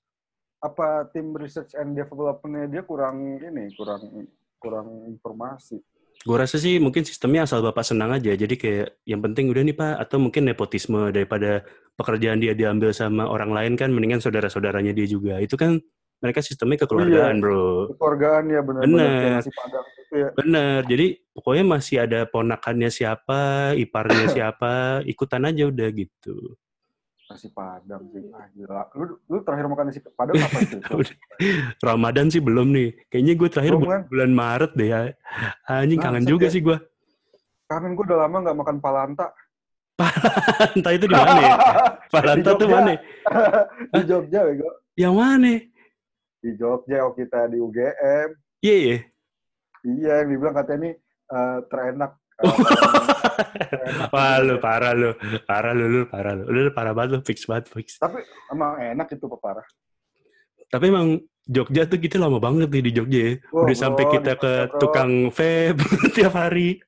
Apa 0.63 1.11
tim 1.11 1.35
research 1.35 1.75
and 1.75 1.93
development-nya 1.93 2.71
dia 2.71 2.83
kurang 2.87 3.37
ini, 3.43 3.67
kurang 3.75 4.01
kurang 4.57 4.87
informasi. 5.11 5.83
Gue 6.23 6.37
rasa 6.39 6.57
sih 6.57 6.81
mungkin 6.81 7.05
sistemnya 7.05 7.45
asal 7.45 7.61
bapak 7.61 7.85
senang 7.85 8.09
aja. 8.09 8.33
Jadi 8.33 8.57
kayak 8.57 9.03
yang 9.05 9.21
penting 9.21 9.53
udah 9.53 9.61
nih 9.61 9.75
pak. 9.77 9.93
Atau 10.01 10.17
mungkin 10.17 10.49
nepotisme 10.49 11.13
daripada 11.13 11.61
pekerjaan 11.93 12.41
dia 12.41 12.57
diambil 12.57 12.89
sama 12.89 13.29
orang 13.29 13.53
lain 13.53 13.73
kan 13.77 13.93
mendingan 13.93 14.23
saudara-saudaranya 14.23 14.97
dia 14.97 15.05
juga. 15.05 15.37
Itu 15.37 15.59
kan 15.59 15.77
mereka 16.17 16.41
sistemnya 16.41 16.83
kekeluargaan 16.83 17.37
bro. 17.37 17.93
Keluargaan 17.93 18.43
ya 18.49 18.61
benar-benar 18.65 19.45
padang 19.45 19.85
gitu 19.93 20.13
ya. 20.17 20.29
Bener, 20.33 20.79
jadi 20.89 21.07
pokoknya 21.37 21.65
masih 21.69 21.95
ada 22.01 22.19
ponakannya 22.25 22.89
siapa, 22.89 23.73
iparnya 23.77 24.25
siapa, 24.35 25.05
ikutan 25.05 25.45
aja 25.45 25.69
udah 25.69 25.89
gitu. 25.93 26.57
Nasi 27.27 27.51
padang 27.51 28.07
sih. 28.15 28.23
Ah, 28.31 28.47
gila. 28.55 28.87
Lu, 28.95 29.19
lu 29.27 29.37
terakhir 29.43 29.67
makan 29.67 29.91
nasi 29.91 29.99
padang 30.15 30.39
apa 30.39 30.57
itu? 30.63 30.79
Udah. 31.03 31.15
Ramadan 31.83 32.31
sih 32.31 32.39
belum 32.39 32.71
nih. 32.71 32.95
Kayaknya 33.11 33.33
gue 33.35 33.49
terakhir 33.51 33.73
Belum, 33.75 33.83
bulan, 33.83 33.99
kan? 33.99 34.07
bulan 34.07 34.31
Maret 34.31 34.71
deh 34.79 34.87
ya. 34.87 34.99
Anjing 35.67 35.99
kangen 35.99 36.23
Bangsat 36.23 36.31
juga 36.31 36.45
ya. 36.47 36.53
sih 36.55 36.61
gue. 36.63 36.77
Kangen 37.67 37.91
gue 37.99 38.05
udah 38.07 38.19
lama 38.23 38.37
nggak 38.47 38.57
makan 38.63 38.77
palanta. 38.79 39.27
Entah 40.77 40.93
itu 40.95 41.05
di 41.09 41.15
mana 41.17 41.39
ya? 41.41 41.53
Palanta 42.13 42.49
tuh 42.55 42.67
mana? 42.71 42.95
di 43.91 44.01
Jogja, 44.07 44.39
bego. 44.47 44.69
Yang 44.95 45.13
mana? 45.19 45.53
Di 46.39 46.49
Jogja, 46.55 46.97
waktu 47.03 47.27
kita 47.27 47.39
di 47.51 47.57
UGM. 47.59 48.29
Iya, 48.63 48.75
iya. 48.79 48.97
Iya, 49.83 50.13
yang 50.23 50.29
dibilang 50.31 50.55
katanya 50.55 50.79
ini 50.79 50.91
eh, 51.27 51.57
terenak. 51.67 52.11
Wah 54.13 54.37
lu 54.41 54.55
parah 54.61 54.93
lu. 54.93 55.11
Parah 55.43 55.73
lu, 55.73 55.85
lu 55.89 56.01
parah 56.05 56.33
lu. 56.37 56.43
Lu 56.49 56.69
parah 56.73 56.93
banget 56.93 57.09
lu, 57.17 57.19
fix 57.25 57.45
banget, 57.45 57.69
fix. 57.73 57.97
Tapi 57.97 58.21
emang 58.51 58.77
enak 58.77 59.07
itu 59.09 59.25
Pak, 59.25 59.39
parah. 59.41 59.67
Tapi 60.67 60.85
emang 60.91 61.07
Jogja 61.47 61.87
tuh 61.87 61.95
kita 61.95 62.19
lama 62.19 62.43
banget 62.43 62.67
nih 62.67 62.83
di 62.83 62.91
Jogja 62.91 63.19
ya. 63.23 63.33
Wah, 63.55 63.63
Udah 63.63 63.75
sampai 63.79 64.03
bro, 64.03 64.13
kita 64.19 64.31
di 64.35 64.41
ke 64.43 64.53
bro. 64.67 64.79
tukang 64.83 65.11
vape 65.31 65.79
tiap 66.15 66.33
hari. 66.35 66.83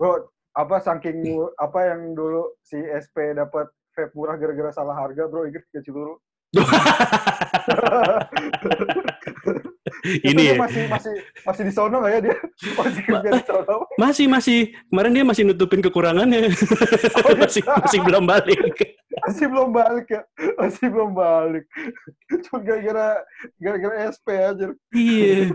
Bro, 0.00 0.32
apa 0.56 0.76
saking 0.80 1.20
apa 1.60 1.80
yang 1.92 2.16
dulu 2.16 2.56
si 2.64 2.80
SP 2.80 3.36
dapat 3.36 3.68
vape 3.92 4.16
murah 4.16 4.40
gara-gara 4.40 4.72
salah 4.72 4.96
harga, 4.96 5.28
bro, 5.28 5.44
inget 5.44 5.62
ke 5.68 5.84
Ciluru? 5.84 6.16
Ini 10.28 10.42
ya. 10.42 10.54
masih 10.58 10.84
masih 10.88 11.12
masih 11.44 11.62
di 11.68 11.72
sono 11.72 11.96
nggak 12.00 12.12
ya 12.12 12.20
dia? 12.28 12.36
Masih 12.78 13.02
kerja 13.04 13.30
di 13.34 13.44
sono. 13.44 13.76
Masih, 13.98 14.26
masih. 14.30 14.58
Kemarin 14.90 15.12
dia 15.14 15.24
masih 15.26 15.42
nutupin 15.46 15.80
kekurangannya. 15.82 16.48
Oh, 17.18 17.34
iya. 17.34 17.40
masih, 17.40 17.62
masih 17.66 17.98
belum 18.04 18.24
balik. 18.24 18.60
Masih 19.26 19.46
belum 19.50 19.68
balik 19.74 20.06
ya. 20.06 20.22
Masih 20.56 20.86
belum 20.88 21.10
balik. 21.12 21.64
Cuma 22.46 22.58
gara-gara 22.62 23.08
gara-gara 23.58 23.94
SP 24.14 24.26
aja. 24.38 24.66
iya. 24.94 25.50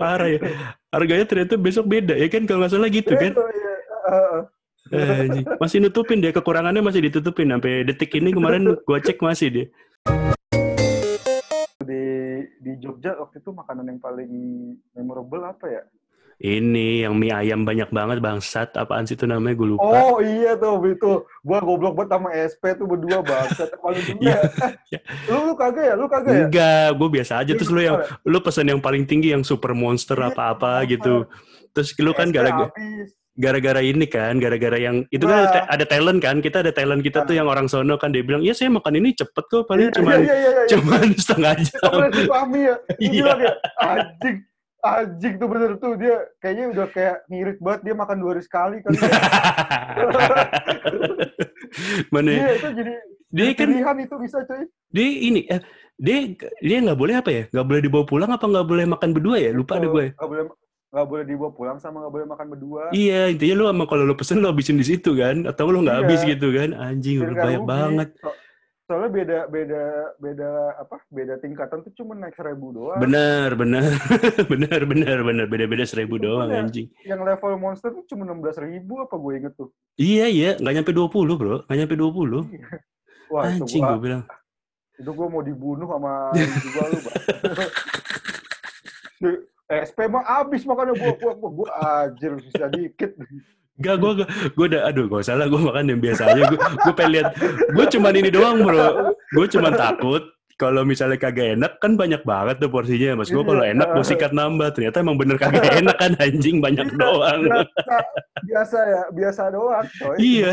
Parah 0.00 0.28
ya. 0.30 0.40
Harganya 0.88 1.26
ternyata 1.28 1.54
besok 1.60 1.84
beda 1.86 2.16
ya 2.16 2.26
kan 2.32 2.48
kalau 2.48 2.64
nggak 2.64 2.72
salah 2.72 2.88
gitu 2.88 3.12
kan. 3.12 3.32
Iya. 3.36 3.74
Anjing. 4.90 5.44
Masih 5.60 5.78
nutupin 5.84 6.18
dia 6.18 6.32
kekurangannya 6.32 6.82
masih 6.82 7.06
ditutupin 7.06 7.52
sampai 7.52 7.84
detik 7.86 8.10
ini 8.16 8.32
kemarin 8.34 8.74
gua 8.88 8.98
cek 8.98 9.20
masih 9.20 9.48
dia. 9.52 9.66
di 11.80 12.19
di 12.60 12.72
Jogja 12.80 13.16
waktu 13.18 13.42
itu 13.42 13.50
makanan 13.50 13.90
yang 13.90 14.00
paling 14.00 14.32
memorable 14.94 15.42
apa 15.44 15.66
ya? 15.68 15.82
Ini 16.40 17.04
yang 17.04 17.20
mie 17.20 17.36
ayam 17.36 17.68
banyak 17.68 17.92
banget 17.92 18.24
bangsat. 18.24 18.72
Apaan 18.72 19.04
sih 19.04 19.12
itu 19.12 19.28
namanya 19.28 19.60
gue 19.60 19.76
lupa. 19.76 19.84
Oh 19.84 20.24
iya 20.24 20.56
tuh 20.56 20.80
itu. 20.88 21.20
Gua 21.44 21.60
goblok 21.60 22.00
banget 22.00 22.16
sama 22.16 22.32
SP 22.32 22.62
tuh 22.80 22.88
berdua 22.88 23.20
banget. 23.20 23.68
Paling 23.76 24.04
juga. 24.08 24.20
Iya. 24.24 24.38
lu 25.28 25.52
lu 25.52 25.54
kagak 25.54 25.84
ya? 25.84 25.94
Lu 26.00 26.06
kagak 26.08 26.32
ya? 26.32 26.44
Enggak, 26.48 26.88
gue 26.96 27.08
biasa 27.12 27.32
aja. 27.44 27.52
Terus 27.52 27.68
lu 27.68 27.84
yang 27.84 28.00
lu 28.24 28.38
pesan 28.40 28.72
yang 28.72 28.80
paling 28.80 29.04
tinggi 29.04 29.36
yang 29.36 29.44
super 29.44 29.76
monster 29.76 30.16
Iya, 30.16 30.32
apa-apa 30.32 30.80
apa. 30.80 30.88
gitu. 30.88 31.28
Terus 31.76 31.92
lu 32.00 32.12
kan 32.16 32.32
gara-gara. 32.32 32.72
Gara-gara 33.40 33.80
ini 33.80 34.04
kan, 34.04 34.36
gara-gara 34.36 34.76
yang 34.76 35.02
itu 35.08 35.24
kan 35.24 35.48
ada, 35.48 35.58
Nah. 35.64 35.72
ada 35.72 35.84
talent 35.84 36.18
kan, 36.20 36.36
kita 36.38 36.60
ada 36.60 36.70
talent 36.70 37.00
kita 37.00 37.24
tuh 37.24 37.32
yang 37.32 37.48
orang 37.48 37.64
sono 37.64 37.96
kan 37.96 38.12
dia 38.12 38.20
bilang, 38.20 38.40
"Ya 38.40 38.52
saya 38.52 38.68
makan 38.68 38.94
ini 38.94 39.12
cepet 39.12 39.44
kok, 39.48 39.64
paling 39.64 39.88
Iya, 39.88 39.96
cuma 39.96 40.10
iya, 40.12 40.20
iya, 40.20 40.34
iya, 40.36 40.50
iya. 40.52 40.64
cuman 40.68 41.06
setengah 41.24 41.52
jam." 41.56 41.92
Fahmi 42.28 42.60
ya. 42.62 42.74
Dia 42.76 43.00
Iya. 43.00 43.10
bilang 43.16 43.38
ya, 43.40 43.52
anjing. 43.80 44.36
Anjing 44.80 45.34
tuh 45.36 45.46
bener 45.46 45.70
tuh. 45.76 45.92
Dia 45.94 46.14
kayaknya 46.38 46.64
udah 46.72 46.86
kayak 46.88 47.16
ngirit 47.28 47.58
banget. 47.58 47.80
Dia 47.84 47.94
makan 47.94 48.16
dua 48.16 48.30
hari 48.32 48.40
sekali 48.40 48.76
kan. 48.80 48.90
Mana 52.10 52.30
Iya 52.30 52.48
itu 52.56 52.68
jadi 52.74 52.92
dia 53.30 53.44
kan 53.54 53.68
pilihan 53.70 53.96
itu 54.02 54.14
bisa 54.18 54.38
cuy. 54.42 54.66
dia 54.90 55.06
ini 55.06 55.40
eh, 55.46 55.60
dia 55.94 56.16
dia 56.58 56.76
nggak 56.82 56.98
boleh 56.98 57.14
apa 57.14 57.30
ya? 57.30 57.42
Nggak 57.46 57.66
boleh 57.66 57.80
dibawa 57.80 58.04
pulang 58.04 58.30
apa 58.32 58.42
nggak 58.42 58.66
boleh 58.66 58.84
makan 58.88 59.10
berdua 59.12 59.36
ya? 59.38 59.50
Lupa 59.52 59.78
ada 59.78 59.86
gue. 59.86 60.06
Gak 60.12 60.28
boleh 60.28 60.44
nggak 60.90 61.06
boleh 61.06 61.22
dibawa 61.22 61.50
pulang 61.50 61.78
sama 61.78 62.00
nggak 62.00 62.12
boleh 62.12 62.26
makan 62.26 62.46
berdua. 62.48 62.82
Iya, 62.90 63.28
intinya 63.28 63.54
lu 63.54 63.64
sama 63.64 63.84
kalau 63.84 64.02
lu 64.02 64.12
pesen 64.12 64.38
lu 64.38 64.46
habisin 64.46 64.74
di 64.74 64.84
situ 64.84 65.14
kan, 65.14 65.44
atau 65.44 65.66
lu 65.66 65.80
nggak 65.80 65.96
Iya. 65.96 66.02
habis 66.04 66.20
gitu 66.24 66.46
kan? 66.50 66.70
Anjing, 66.72 67.16
udah 67.20 67.34
banyak 67.36 67.58
rugi. 67.58 67.68
banget. 67.68 68.08
So- 68.18 68.38
soalnya 68.82 69.06
beda 69.14 69.38
beda 69.46 69.82
beda 70.18 70.50
apa 70.76 70.98
beda 71.08 71.38
tingkatan 71.38 71.78
tuh 71.80 71.94
cuma 71.94 72.10
naik 72.12 72.34
seribu 72.34 72.74
doang 72.74 72.98
Bener, 72.98 73.54
bener, 73.54 73.86
bener, 74.50 74.80
bener, 74.82 75.18
bener. 75.22 75.46
Beda-beda 75.46 75.86
seribu 75.86 76.18
Itu 76.18 76.26
doang 76.26 76.50
punya- 76.50 76.58
anjing. 76.60 76.90
yang 77.06 77.22
level 77.22 77.54
monster 77.56 77.94
tuh 77.94 78.02
cuma 78.04 78.26
enam 78.26 78.42
belas 78.42 78.58
ribu 78.58 78.98
apa 78.98 79.14
gue 79.14 79.32
inget 79.36 79.54
tuh 79.54 79.70
Iya, 79.94 80.26
iya. 80.26 80.50
Nggak 80.56 80.74
nyampe 80.74 80.90
20, 80.90 81.06
bro. 81.32 81.62
Nggak 81.64 81.78
nyampe 81.78 81.94
20. 81.94 82.50
wah 83.30 83.46
itu 83.46 83.62
Anjing, 83.62 83.78
gua 83.80 83.94
gue 83.94 84.02
bilang. 84.02 84.22
itu 84.98 85.10
gue 85.12 85.26
mau 85.30 85.40
dibunuh 85.40 85.86
sama 85.88 86.12
juga 86.66 86.82
lu 86.84 86.98
Eh, 90.00 90.08
mah 90.08 90.24
abis 90.40 90.64
makanya 90.64 90.96
gue 90.96 91.12
gue 91.14 91.32
gue 91.34 91.50
gue 91.54 91.68
anjir 91.76 92.32
sisa 92.40 92.66
dikit 92.66 93.12
Gak, 93.76 93.96
gue, 93.96 94.12
gue 94.28 94.66
udah, 94.68 94.92
aduh, 94.92 95.08
gak 95.08 95.24
usah 95.24 95.40
lah, 95.40 95.48
gue 95.48 95.56
makan 95.56 95.88
yang 95.88 96.04
biasa 96.04 96.28
aja. 96.28 96.52
Gue, 96.52 96.60
gue 96.60 96.92
pengen 96.92 97.12
lihat, 97.16 97.28
gue 97.72 97.84
cuman 97.88 98.12
ini 98.12 98.28
doang, 98.28 98.60
bro. 98.60 98.88
Gue 99.32 99.48
cuman 99.48 99.72
takut, 99.72 100.20
kalau 100.60 100.84
misalnya 100.84 101.16
kagak 101.16 101.56
enak, 101.56 101.80
kan 101.80 101.96
banyak 101.96 102.20
banget 102.20 102.60
tuh 102.60 102.68
porsinya. 102.68 103.16
Mas 103.16 103.32
gue 103.32 103.40
kalau 103.40 103.64
Iya. 103.64 103.72
enak, 103.72 103.88
gue 103.96 104.04
sikat 104.04 104.36
nambah. 104.36 104.76
Ternyata 104.76 105.00
emang 105.00 105.16
bener 105.16 105.40
kagak 105.40 105.80
enak 105.80 105.96
kan, 105.96 106.12
anjing, 106.20 106.60
banyak 106.60 106.92
doang. 106.92 107.40
biasa, 107.48 107.96
biasa 108.44 108.78
ya 108.84 109.02
biasa 109.16 109.42
doang 109.48 109.86
coy 109.96 110.16
Iya. 110.20 110.52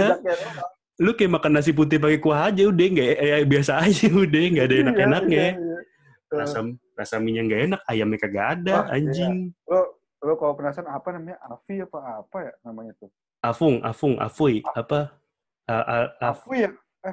Lu 0.98 1.12
kayak 1.12 1.32
makan 1.36 1.52
nasi 1.52 1.76
putih 1.76 2.00
pakai 2.00 2.24
kuah 2.24 2.48
aja, 2.48 2.64
udah, 2.64 2.88
nggak, 2.88 3.08
eh, 3.12 3.44
biasa 3.44 3.84
aja, 3.84 4.08
udah, 4.08 4.44
nggak 4.56 4.66
ada 4.66 4.72
Iya, 4.72 4.84
enak-enaknya. 4.88 5.46
iya, 5.52 5.60
iya. 5.60 5.78
Rasa, 6.28 6.60
rasa 6.94 7.16
mie 7.24 7.40
nggak 7.40 7.62
enak, 7.72 7.82
ayamnya 7.88 8.20
kagak 8.20 8.48
ada, 8.60 8.76
iya. 8.92 9.00
anjing. 9.00 9.56
lo 9.64 9.80
lo 10.18 10.34
kalau 10.36 10.58
penasaran 10.58 10.90
apa 10.90 11.14
namanya 11.14 11.38
Afi 11.46 11.78
apa 11.78 12.26
apa 12.26 12.38
ya 12.42 12.54
namanya 12.66 12.92
tuh 12.98 13.10
Afung, 13.38 13.86
afung, 13.86 14.18
afui, 14.18 14.66
apa? 14.74 15.14
A, 15.70 15.76
a, 15.78 15.98
a, 16.18 16.28
Afi 16.34 16.66
ya 16.66 16.72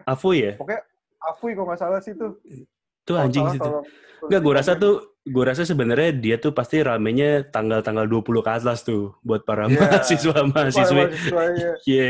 afui 0.09 0.37
ya? 0.41 0.53
pokoknya 0.57 0.83
Afi 1.21 1.49
kalau 1.53 1.67
nggak 1.69 1.81
salah 1.85 2.01
sih 2.01 2.17
tuh 2.17 2.41
Tuh 3.05 3.21
anjing 3.21 3.45
situ. 3.53 3.69
Enggak, 4.25 4.41
gue 4.41 4.55
rasa 4.57 4.73
tuh, 4.81 5.21
gue 5.29 5.45
rasa 5.45 5.69
sebenarnya 5.69 6.17
dia 6.17 6.37
tuh 6.41 6.57
pasti 6.57 6.81
ramenya 6.81 7.45
tanggal-tanggal 7.53 8.09
20 8.09 8.41
ke 8.41 8.49
atas 8.49 8.81
tuh 8.81 9.13
buat 9.21 9.45
para 9.45 9.69
Iya. 9.69 9.77
mahasiswa 9.77 10.39
mahasiswa, 10.49 11.03
iya. 11.53 11.73
Iya. 11.85 12.09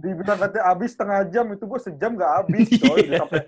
dibilang 0.00 0.40
katanya 0.40 0.64
habis 0.72 0.96
setengah 0.96 1.28
jam 1.28 1.44
itu 1.52 1.64
gue 1.68 1.80
sejam 1.84 2.16
nggak 2.16 2.32
habis 2.40 2.66
coy 2.80 2.96
Iya. 3.04 3.04
Udah 3.04 3.18
sampai 3.28 3.44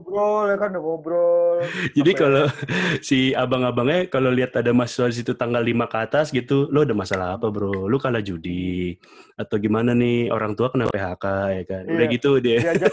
ngobrol 0.00 0.48
ya 0.48 0.56
kan 0.56 0.68
udah 0.72 0.80
ngobrol 0.82 1.56
Jadi 1.96 2.10
kalau 2.16 2.48
si 3.08 3.36
abang-abangnya 3.36 4.08
kalau 4.08 4.32
lihat 4.32 4.56
ada 4.56 4.72
mahasiswa 4.72 5.12
di 5.12 5.16
situ 5.20 5.36
tanggal 5.36 5.60
5 5.60 5.76
ke 5.86 5.98
atas 6.00 6.26
gitu, 6.32 6.72
lo 6.72 6.80
ada 6.82 6.96
masalah 6.96 7.36
apa 7.36 7.52
bro? 7.52 7.84
Lu 7.84 8.00
kalah 8.00 8.24
judi 8.24 8.96
atau 9.36 9.56
gimana 9.56 9.92
nih 9.92 10.28
orang 10.28 10.56
tua 10.56 10.72
kena 10.72 10.88
PHK 10.88 11.24
ya 11.52 11.62
kan? 11.68 11.82
Udah 11.84 12.06
Iya. 12.08 12.14
gitu 12.16 12.30
dia. 12.40 12.58
diajak 12.64 12.92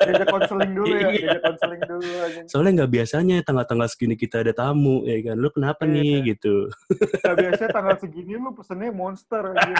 diajak 0.00 0.28
konseling 0.28 0.72
dulu 0.72 0.94
ya 0.96 1.08
Iya. 1.12 1.20
diajak 1.20 1.42
konseling 1.44 1.82
dulu 1.84 2.10
aja 2.24 2.40
Soalnya 2.48 2.70
nggak 2.80 2.92
biasanya 2.92 3.36
tanggal-tanggal 3.44 3.88
segini 3.88 4.14
kita 4.16 4.40
ada 4.40 4.52
tamu 4.52 5.04
ya 5.04 5.20
kan? 5.20 5.36
Lu 5.36 5.48
kenapa 5.52 5.84
Iya. 5.84 5.92
nih 5.92 6.12
gitu? 6.32 6.72
nah, 7.20 7.34
biasanya 7.36 7.70
tanggal 7.70 7.96
segini 8.00 8.32
lu 8.34 8.50
pesennya 8.56 8.90
monster 8.90 9.42
aja 9.52 9.76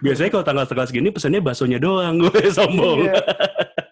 Biasanya 0.00 0.30
kalau 0.30 0.44
tanggal-tanggal 0.44 0.86
segini 0.86 1.08
pesannya 1.08 1.40
baksonya 1.40 1.80
doang, 1.80 2.20
gue 2.20 2.52
sombong. 2.52 3.08
Iya. 3.08 3.16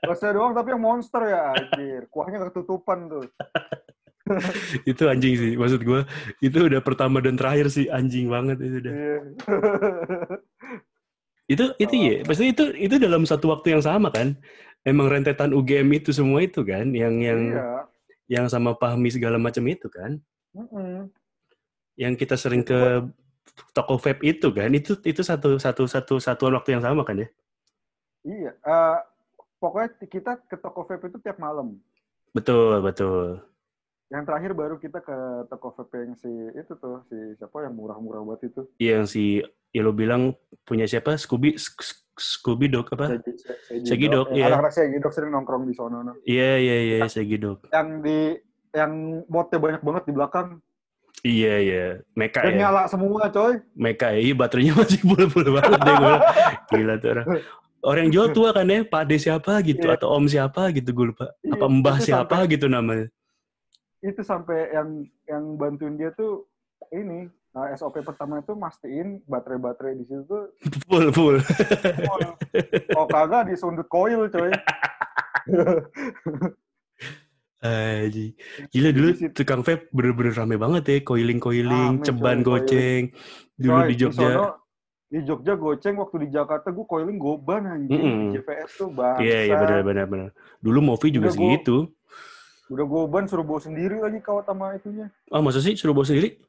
Rasanya 0.02 0.32
doang 0.34 0.52
tapi 0.52 0.74
yang 0.74 0.82
monster 0.82 1.22
ya 1.24 1.54
anjir. 1.54 2.10
Kuahnya 2.10 2.50
ketutupan 2.50 3.06
tuh. 3.06 3.26
itu 4.90 5.02
anjing 5.10 5.34
sih 5.34 5.52
maksud 5.58 5.82
gue 5.82 6.06
itu 6.38 6.54
udah 6.54 6.78
pertama 6.78 7.18
dan 7.18 7.34
terakhir 7.34 7.66
sih 7.68 7.90
anjing 7.90 8.30
banget 8.30 8.54
itu 8.62 8.76
udah 8.78 8.92
Iya. 8.94 9.18
itu 11.50 11.64
itu 11.76 11.94
ya 11.98 12.14
pasti 12.22 12.54
itu 12.54 12.70
itu 12.78 12.94
dalam 13.02 13.26
satu 13.26 13.50
waktu 13.50 13.74
yang 13.76 13.82
sama 13.82 14.14
kan 14.14 14.38
emang 14.86 15.10
rentetan 15.10 15.50
UGM 15.50 15.90
itu 15.98 16.14
semua 16.14 16.46
itu 16.46 16.62
kan 16.62 16.94
yang 16.94 17.18
yang 17.18 17.40
Iya. 17.50 17.66
yang 18.30 18.46
sama 18.46 18.78
Pahmi 18.78 19.10
segala 19.10 19.36
macam 19.42 19.66
itu 19.66 19.90
kan 19.90 20.22
Mm-mm. 20.54 21.10
yang 21.98 22.14
kita 22.14 22.38
sering 22.38 22.62
ke 22.62 23.02
toko 23.74 23.98
vape 23.98 24.22
itu 24.22 24.48
kan 24.54 24.70
itu 24.70 24.96
itu 25.02 25.20
satu 25.20 25.58
satu 25.58 25.84
satu 25.84 26.22
satuan 26.22 26.54
waktu 26.56 26.78
yang 26.78 26.84
sama 26.86 27.02
kan 27.02 27.26
ya 27.26 27.28
Iya. 28.22 28.54
Eh, 28.54 28.98
pokoknya 29.62 29.88
kita 30.03 30.42
ke 30.42 30.57
toko 30.57 30.83
vape 30.83 31.07
itu 31.07 31.18
tiap 31.18 31.38
malam. 31.38 31.79
betul 32.29 32.81
betul 32.81 33.38
Yang 34.09 34.25
terakhir 34.27 34.53
baru 34.53 34.77
kita 34.77 34.98
ke 34.98 35.16
toko 35.46 35.70
vape 35.70 35.96
yang 36.01 36.14
si 36.14 36.29
itu 36.53 36.72
tuh 36.75 37.01
si 37.03 37.16
siapa 37.35 37.62
yang 37.62 37.72
murah-murah 37.72 38.20
buat 38.20 38.40
itu. 38.40 38.66
yang 38.77 39.05
si 39.05 39.40
ya 39.70 39.81
lo 39.81 39.92
bilang 39.92 40.35
punya 40.62 40.85
siapa 40.85 41.14
Scooby 41.14 41.57
Scooby 42.12 42.68
Dog 42.68 42.90
apa 42.90 43.16
Segi- 43.81 44.11
Eh, 44.12 44.37
iya. 44.37 44.53
Anak-anak 44.53 44.68
Segidok 44.70 45.12
sering 45.12 45.31
nongkrong 45.31 45.64
di 45.64 45.72
sono. 45.72 46.03
no. 46.03 46.12
iya 46.25 46.57
iya 46.57 46.77
iya 46.83 46.98
Segidog 47.07 47.64
Yang 47.70 47.88
di 48.01 48.18
yang 48.72 48.92
botnya 49.27 49.57
banyak 49.59 49.81
banget 49.81 50.03
di 50.05 50.12
belakang. 50.12 50.48
iya 51.22 51.55
iya 51.57 51.85
Meka 52.12 52.40
Dan 52.42 52.53
ya 52.55 52.61
nyala 52.66 52.83
semua 52.87 53.29
coy. 53.29 53.61
Meka 53.75 54.11
ya, 54.11 54.20
iya 54.20 54.35
baterainya 54.35 54.75
masih 54.83 55.01
full-full 55.01 55.48
banget 55.51 55.79
deh 55.79 55.94
gue. 55.94 56.16
Gila 56.70 56.94
tuh 56.96 57.09
orang. 57.12 57.27
Orang 57.82 58.06
yang 58.06 58.12
jual 58.14 58.28
tua 58.30 58.54
kan 58.54 58.64
ya, 58.64 58.86
Pak 58.86 59.00
Ade 59.04 59.18
siapa 59.18 59.58
gitu, 59.60 59.84
Iya. 59.84 59.98
atau 59.98 60.14
Om 60.14 60.26
siapa 60.26 60.70
gitu, 60.70 60.86
gue 60.88 61.06
lupa. 61.10 61.34
Iya, 61.42 61.58
Apa 61.58 61.66
Mbah 61.66 61.96
itu 61.98 62.06
siapa 62.06 62.36
sampai- 62.38 62.50
gitu 62.50 62.66
namanya. 62.66 63.06
Itu 63.98 64.22
sampai 64.22 64.58
yang 64.70 64.88
yang 65.26 65.44
bantuin 65.54 65.94
dia 65.94 66.10
tuh 66.12 66.46
ini 66.90 67.26
nah, 67.50 67.70
SOP 67.70 68.00
pertama 68.00 68.38
itu 68.38 68.50
mastiin 68.52 69.22
baterai-baterai 69.24 69.94
di 69.94 70.04
situ 70.04 70.22
tuh 70.24 70.50
Full, 70.86 71.10
full. 71.10 71.36
full. 71.38 72.22
Oh 72.92 73.06
kagak 73.06 73.46
disundut 73.46 73.86
koil 73.86 74.26
coy. 74.26 74.50
Aji. 77.62 78.34
Gila 78.68 78.90
dulu 78.90 79.08
tukang 79.30 79.62
vape 79.62 79.86
bener-bener 79.90 80.34
rame 80.34 80.58
banget 80.58 80.82
ya, 80.84 80.96
coiling-coiling, 81.02 82.02
ceban 82.02 82.42
goceng. 82.42 83.14
Dulu 83.54 83.78
Coy, 83.78 83.86
di 83.86 83.94
Jogja. 83.94 84.18
sono, 84.18 84.46
di 85.12 85.20
Jogja 85.22 85.53
goceng 85.55 86.01
waktu 86.01 86.25
di 86.25 86.29
Jakarta 86.33 86.72
gue 86.72 86.83
coiling 86.83 87.20
goban 87.20 87.68
anjing 87.68 87.92
Mm-mm. 87.92 88.33
di 88.33 88.40
JPS 88.40 88.70
tuh 88.75 88.88
bangsa. 88.88 89.20
Iya, 89.20 89.38
iya 89.44 89.55
benar-benar 89.55 90.07
benar. 90.09 90.29
Dulu 90.59 90.81
Movi 90.81 91.12
juga 91.12 91.29
Udah 91.29 91.37
gua- 91.37 91.44
segitu. 91.53 91.77
Udah 92.66 92.87
goban 92.88 93.25
suruh 93.29 93.44
bawa 93.44 93.61
sendiri 93.61 94.01
lagi 94.01 94.18
kawat 94.18 94.48
sama 94.48 94.72
itunya. 94.72 95.12
Ah, 95.29 95.44
masa 95.44 95.61
sih 95.61 95.77
suruh 95.77 95.92
bawa 95.92 96.09
sendiri? 96.09 96.40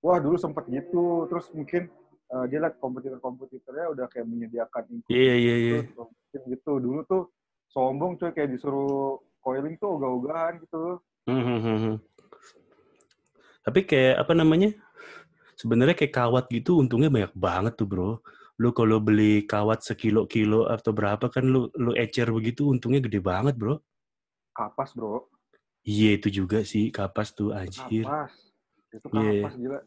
Wah 0.00 0.16
dulu 0.16 0.34
sempet 0.34 0.64
gitu. 0.66 1.28
Terus 1.28 1.52
mungkin 1.52 1.92
eh, 2.26 2.44
dia 2.48 2.58
liat 2.58 2.80
kompetitor-kompetitornya 2.80 3.92
udah 3.92 4.06
kayak 4.08 4.24
menyediakan 4.24 5.04
Iya, 5.06 5.34
iya, 5.36 5.54
iya. 5.54 5.78
gitu. 5.84 6.08
Mungkin 6.08 6.40
gitu. 6.48 6.72
Dulu 6.80 7.00
tuh 7.04 7.22
sombong 7.68 8.16
coy 8.16 8.32
kayak 8.32 8.48
disuruh 8.50 9.20
coiling 9.38 9.76
tuh 9.76 9.92
ogah-ogahan 9.92 10.56
gitu. 10.58 11.04
Hmm, 11.28 11.44
hmm, 11.44 11.60
hmm, 11.60 11.78
hmm. 11.84 11.96
Tapi 13.60 13.80
kayak 13.84 14.24
apa 14.24 14.32
namanya? 14.32 14.72
Sebenarnya 15.56 15.96
kayak 15.96 16.12
kawat 16.12 16.44
gitu 16.52 16.76
untungnya 16.76 17.08
banyak 17.08 17.32
banget 17.32 17.74
tuh, 17.80 17.88
Bro. 17.88 18.10
Lu 18.60 18.72
kalau 18.76 19.00
beli 19.00 19.44
kawat 19.48 19.80
sekilo-kilo 19.84 20.68
atau 20.68 20.92
berapa 20.92 21.32
kan 21.32 21.44
lu 21.44 21.72
lu 21.76 21.96
ecer 21.96 22.28
begitu 22.28 22.68
untungnya 22.68 23.00
gede 23.00 23.20
banget, 23.24 23.56
Bro. 23.56 23.80
Kapas 24.52 24.96
bro. 24.96 25.28
Iya, 25.84 26.16
itu 26.16 26.28
juga 26.32 26.64
sih 26.64 26.88
kapas 26.88 27.36
tuh 27.36 27.52
anjir. 27.52 28.04
Kapas. 28.04 28.32
Itu 28.88 29.06
Iya. 29.12 29.44
kapas 29.44 29.54
gila. 29.60 29.78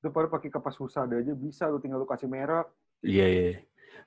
Itu 0.00 0.08
pada 0.12 0.28
pakai 0.32 0.48
kapas 0.52 0.76
Husada 0.80 1.16
aja 1.20 1.32
bisa 1.36 1.68
lu 1.68 1.80
tinggal 1.80 2.00
lu 2.00 2.08
kasih 2.08 2.28
merek. 2.28 2.68
Iya, 3.04 3.26
iya. 3.28 3.44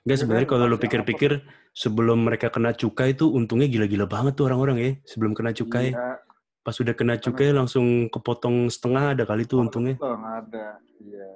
Enggak 0.02 0.16
Iya 0.18 0.22
sebenarnya 0.22 0.46
kan, 0.50 0.52
kalau 0.58 0.64
lu 0.70 0.76
pikir-pikir 0.78 1.32
sebelum 1.74 2.18
mereka 2.26 2.50
kena 2.50 2.74
cukai 2.74 3.14
tuh 3.14 3.30
untungnya 3.34 3.70
gila-gila 3.70 4.06
banget 4.10 4.34
tuh 4.38 4.50
orang-orang 4.50 4.76
ya. 4.78 4.90
Sebelum 5.06 5.34
kena 5.34 5.54
cukai, 5.54 5.94
Iya. 5.94 6.18
Pas 6.68 6.76
udah 6.76 6.92
kena 6.92 7.16
cukai 7.16 7.48
langsung 7.48 8.12
kepotong 8.12 8.68
setengah 8.68 9.16
ada 9.16 9.24
kali 9.24 9.48
tuh 9.48 9.64
untungnya. 9.64 9.96
Betul, 9.96 10.20
nggak 10.20 10.36
ada. 10.44 10.68
Iya. 11.00 11.28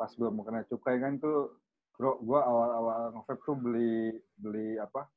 Pas 0.00 0.08
belum 0.16 0.40
kena 0.40 0.64
cukai 0.64 0.96
kan 0.96 1.20
tuh, 1.20 1.60
bro, 1.92 2.16
gua 2.24 2.40
awal-awal 2.40 3.12
nge 3.12 3.36
tuh 3.44 3.52
beli 3.52 4.16
beli 4.40 4.80
apa? 4.80 5.12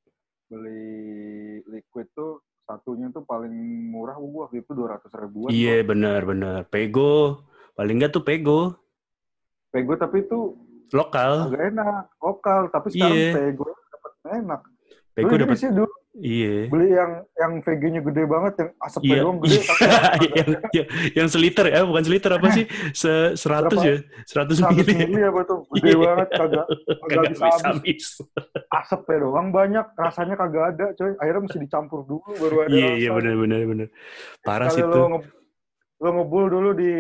Beli 0.52 1.64
liquid 1.72 2.12
tuh 2.12 2.44
satunya 2.68 3.08
tuh 3.16 3.24
paling 3.24 3.56
murah 3.88 4.20
gua 4.20 4.52
waktu 4.52 4.60
itu 4.60 4.76
dua 4.76 5.00
ratus 5.00 5.08
ribuan. 5.16 5.56
Iya, 5.56 5.88
bro. 5.88 5.96
benar-benar. 5.96 6.68
Pego. 6.68 7.48
Paling 7.80 7.96
enggak 7.96 8.12
tuh 8.12 8.28
pego. 8.28 8.76
Pego 9.72 9.96
tapi 9.96 10.28
itu 10.28 10.52
Lokal. 10.92 11.48
agak 11.48 11.64
enak, 11.72 12.04
lokal. 12.20 12.62
Tapi 12.76 12.92
sekarang 12.92 13.16
Iya. 13.16 13.32
pego 13.40 13.72
dapat 13.72 14.14
enak. 14.36 14.62
Pego 15.16 15.34
dapat 15.40 15.56
sih 15.64 15.72
dulu 15.72 15.88
iya. 16.18 16.68
beli 16.68 16.88
yang 16.90 17.12
yang 17.34 17.52
VG-nya 17.60 18.02
gede 18.02 18.24
banget, 18.24 18.54
yang 18.58 18.70
asapnya 18.78 19.08
Iya. 19.10 19.22
doang 19.22 19.38
gede. 19.40 19.60
tapi 19.60 20.28
yang, 20.40 20.50
yang 20.72 20.88
yang 21.14 21.28
seliter 21.28 21.66
ya, 21.68 21.82
bukan 21.84 22.04
seliter 22.04 22.32
apa 22.32 22.48
sih? 22.50 22.66
Se 22.96 23.12
100 23.34 23.68
Berapa? 23.68 23.82
ya? 23.82 23.96
100 24.24 24.64
100 24.64 24.72
mili. 24.72 24.94
mili 25.06 25.22
apa 25.22 25.42
tuh, 25.44 25.60
gede 25.76 25.88
Iya. 25.88 25.98
banget, 26.00 26.28
kagak 26.32 26.66
kagak 27.04 27.24
bisa 27.30 27.46
habis. 27.46 27.64
habis. 27.64 28.06
asapnya 28.70 29.18
doang 29.22 29.50
banyak, 29.50 29.86
rasanya 29.94 30.36
kagak 30.36 30.66
ada, 30.72 30.86
coy. 30.94 31.12
Akhirnya 31.16 31.42
mesti 31.42 31.60
dicampur 31.60 32.00
dulu 32.04 32.30
baru 32.36 32.56
ada 32.62 32.72
Iya, 32.72 32.90
iya 32.98 33.10
benar 33.12 33.34
benar 33.36 33.60
benar. 33.64 33.88
Parah 34.40 34.68
sih 34.70 34.80
Kalau 34.80 34.92
tuh 34.92 35.00
lo 35.00 35.08
nge 35.10 35.22
lo 35.96 36.10
ngebul 36.12 36.46
dulu 36.50 36.70
di 36.72 36.92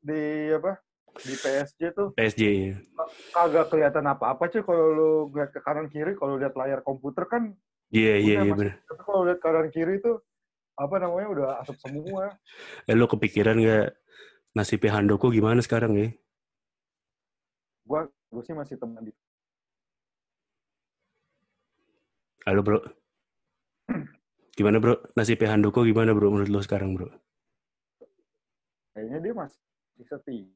di 0.00 0.20
apa? 0.52 0.78
Di 1.18 1.34
PSG 1.34 1.80
tuh 1.90 2.14
PSG. 2.14 2.42
ya. 2.46 2.74
kagak 3.32 3.66
kelihatan 3.68 4.06
apa-apa 4.06 4.46
cuy 4.46 4.62
kalau 4.62 4.86
lo 4.88 5.08
ngeliat 5.28 5.50
ke 5.50 5.58
kanan 5.58 5.86
kiri 5.86 6.14
kalau 6.14 6.34
lihat 6.34 6.54
layar 6.54 6.78
komputer 6.80 7.26
kan 7.26 7.50
Iya, 7.88 8.14
iya, 8.20 8.34
iya 8.44 8.52
Mas. 8.52 8.58
bener. 8.60 8.74
Tapi 8.84 9.02
kalau 9.04 9.20
lihat 9.24 9.40
kanan 9.40 9.68
kiri 9.72 9.96
itu 9.96 10.12
apa 10.76 10.94
namanya 11.00 11.28
udah 11.32 11.46
asap 11.64 11.76
semua. 11.80 12.36
Eh, 12.84 12.94
lo 12.94 13.08
kepikiran 13.08 13.56
nggak 13.58 13.86
nasibnya 14.52 14.94
Handoko 14.96 15.32
gimana 15.32 15.64
sekarang 15.64 15.96
ya? 15.96 16.08
Gua 17.88 18.04
gue 18.06 18.42
sih 18.44 18.52
masih 18.52 18.76
teman 18.76 19.00
di 19.08 19.12
Halo 22.44 22.60
bro. 22.64 22.80
Gimana 24.52 24.80
bro? 24.80 25.00
Nasibnya 25.16 25.52
Handoko 25.56 25.84
gimana 25.84 26.12
bro 26.12 26.28
menurut 26.28 26.52
lo 26.52 26.60
sekarang 26.60 26.92
bro? 26.92 27.08
kayaknya 28.98 29.18
dia 29.22 29.34
masih 29.38 29.62
setia. 30.02 30.50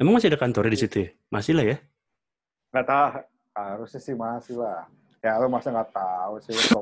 Emang 0.00 0.16
masih 0.16 0.32
ada 0.32 0.40
kantornya 0.40 0.72
di 0.72 0.80
situ 0.80 0.96
ya? 1.04 1.08
Masih 1.28 1.52
lah 1.52 1.64
ya? 1.68 1.76
Nggak 2.72 2.86
tahu. 2.88 3.08
Harusnya 3.56 4.00
sih 4.00 4.16
masih 4.16 4.56
lah. 4.60 4.88
Ya 5.26 5.42
lu 5.42 5.50
masa 5.50 5.74
nggak 5.74 5.90
tahu 5.90 6.38
sih 6.38 6.54
gitu 6.62 6.78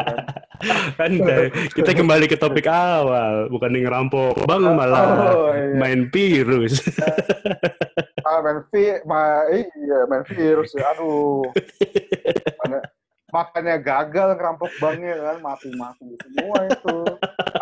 kan. 0.00 0.18
kan 0.96 1.10
eh, 1.12 1.52
kita 1.76 1.92
kembali 1.92 2.24
ke 2.24 2.40
topik 2.40 2.64
awal. 2.64 3.52
Bukan 3.52 3.76
ngerampok 3.76 4.48
bang 4.48 4.64
malah 4.72 5.04
Oh, 5.28 5.52
iya. 5.52 5.76
main 5.76 6.08
virus. 6.08 6.80
Ah, 8.24 8.40
main 8.40 8.64
vi, 8.72 8.96
ma, 9.04 9.44
iya 9.52 10.08
main 10.08 10.24
virus 10.24 10.72
ya. 10.72 10.88
Aduh. 10.96 11.44
Makanya 13.28 13.76
gagal 13.76 14.40
ngerampok 14.40 14.72
banknya 14.80 15.20
kan 15.20 15.36
mati-mati 15.44 16.16
semua 16.24 16.58
itu. 16.64 16.96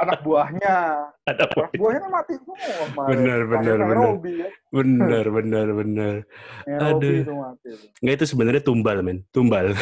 Anak 0.05 0.21
buahnya. 0.21 0.77
ada 1.25 1.45
Anak 1.49 1.73
buahnya 1.81 2.01
kan 2.05 2.11
mati 2.13 2.33
semua 2.37 2.57
kemarin. 2.61 3.09
Benar, 3.09 3.41
benar, 3.49 3.79
benar. 3.85 4.09
Ya. 4.35 4.49
bener 4.83 5.25
bener 5.31 5.67
bener. 5.71 6.15
Nairobi 6.67 7.07
Aduh. 7.07 7.15
itu 7.23 7.35
mati. 7.39 7.69
itu. 7.71 7.87
Nggak 8.03 8.15
itu 8.19 8.27
sebenarnya 8.27 8.63
tumbal 8.67 8.99
men, 9.01 9.19
tumbal. 9.33 9.67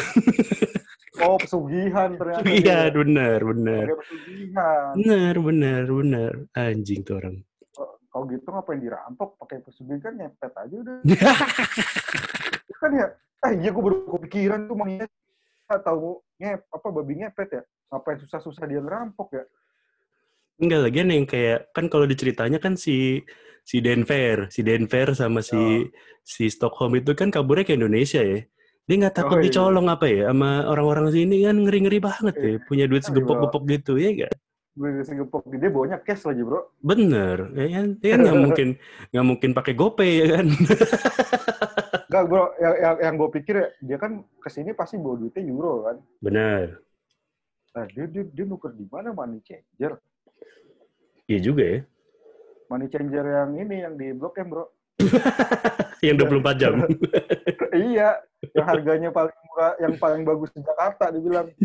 Oh, 1.21 1.37
pesugihan 1.37 2.17
ternyata. 2.17 2.41
Iya 2.49 2.89
bener. 2.89 3.37
Pakai 3.45 3.95
pesugihan. 4.01 4.91
Bener 4.97 5.35
bener 5.39 5.83
bener. 5.85 6.33
Anjing 6.57 7.05
tuh 7.05 7.21
orang. 7.21 7.37
Kalau 8.09 8.25
gitu 8.27 8.49
ngapain 8.49 8.81
dirampok? 8.81 9.37
Pakai 9.37 9.61
pesugihan 9.61 10.17
nyepet 10.17 10.51
aja 10.57 10.73
udah. 10.73 10.97
kan 12.83 12.91
ya 12.99 13.07
ah 13.43 13.51
iya 13.55 13.69
gue 13.71 13.79
baru 13.79 13.97
kepikiran 14.19 14.67
tuh 14.67 14.75
mangnya 14.75 15.07
tahu 15.67 16.19
ngep 16.39 16.63
apa 16.67 16.87
babi 16.91 17.13
ngepet 17.23 17.49
ya 17.59 17.63
ngapain 17.91 18.19
susah-susah 18.23 18.63
dia 18.67 18.79
ngerampok 18.83 19.35
ya 19.35 19.43
Enggak 20.61 20.79
lagian 20.85 21.09
yang 21.09 21.25
kayak 21.25 21.73
kan 21.73 21.89
kalau 21.89 22.05
diceritanya 22.05 22.61
kan 22.61 22.77
si 22.77 23.21
si 23.63 23.79
Denver, 23.79 24.51
si 24.53 24.61
Denver 24.61 25.15
sama 25.15 25.39
si 25.41 25.55
Oh. 25.55 25.87
si 26.23 26.47
Stockholm 26.47 26.93
itu 26.99 27.11
kan 27.15 27.31
kaburnya 27.31 27.65
ke 27.65 27.73
Indonesia 27.73 28.21
ya. 28.21 28.43
Dia 28.83 28.95
nggak 28.99 29.15
takut 29.15 29.37
Oh, 29.37 29.41
iya. 29.41 29.47
dicolong 29.47 29.87
apa 29.87 30.05
ya 30.11 30.27
sama 30.29 30.67
orang-orang 30.67 31.07
sini 31.09 31.47
kan 31.47 31.55
ngeri-ngeri 31.55 31.99
banget 32.03 32.35
ya, 32.35 32.53
punya 32.67 32.85
duit 32.85 32.99
Iya, 33.01 33.07
segepok-gepok 33.09 33.63
gitu 33.71 33.95
ya 33.97 34.09
enggak? 34.11 34.35
gue 34.73 34.89
dikasih 34.89 35.15
gepok 35.21 35.45
dia 35.53 35.69
bawanya 35.69 36.01
cash 36.01 36.25
lagi 36.25 36.41
bro 36.41 36.65
Bener, 36.81 37.45
ya 37.53 37.67
kan? 37.77 37.87
Dia 38.01 38.09
kan 38.09 38.19
nggak 38.25 38.39
mungkin 38.49 38.67
nggak 39.13 39.25
mungkin 39.29 39.49
pakai 39.53 39.73
GoPay 39.77 40.11
ya 40.17 40.27
kan? 40.33 40.45
Enggak 42.09 42.23
bro 42.25 42.43
yang, 42.57 42.75
yang, 42.81 42.95
yang 43.01 43.13
gue 43.17 43.29
pikir 43.37 43.55
ya 43.55 43.67
dia 43.81 43.97
kan 43.97 44.11
ke 44.37 44.49
sini 44.49 44.73
pasti 44.73 44.97
bawa 44.97 45.17
duitnya 45.17 45.41
euro 45.45 45.85
kan 45.85 45.97
Bener. 46.19 46.65
nah 47.73 47.85
dia 47.85 48.05
dia, 48.05 48.23
dia 48.25 48.45
nuker 48.45 48.73
di 48.73 48.85
mana 48.85 49.13
money 49.13 49.41
changer 49.41 49.97
Iya 51.25 51.39
juga 51.39 51.63
ya. 51.63 51.79
money 52.67 52.87
changer 52.89 53.21
yang 53.21 53.51
ini 53.53 53.75
yang 53.85 53.93
di 53.95 54.11
blok 54.17 54.35
M 54.39 54.49
bro 54.49 54.65
Yang 56.03 56.15
24 56.27 56.59
jam. 56.61 56.73
iya 57.91 58.19
yang 58.51 58.65
harganya 58.67 59.09
paling 59.09 59.37
murah 59.47 59.73
yang 59.79 59.93
paling 59.95 60.21
bagus 60.27 60.51
di 60.51 60.59
Jakarta 60.59 61.07
dibilang 61.09 61.47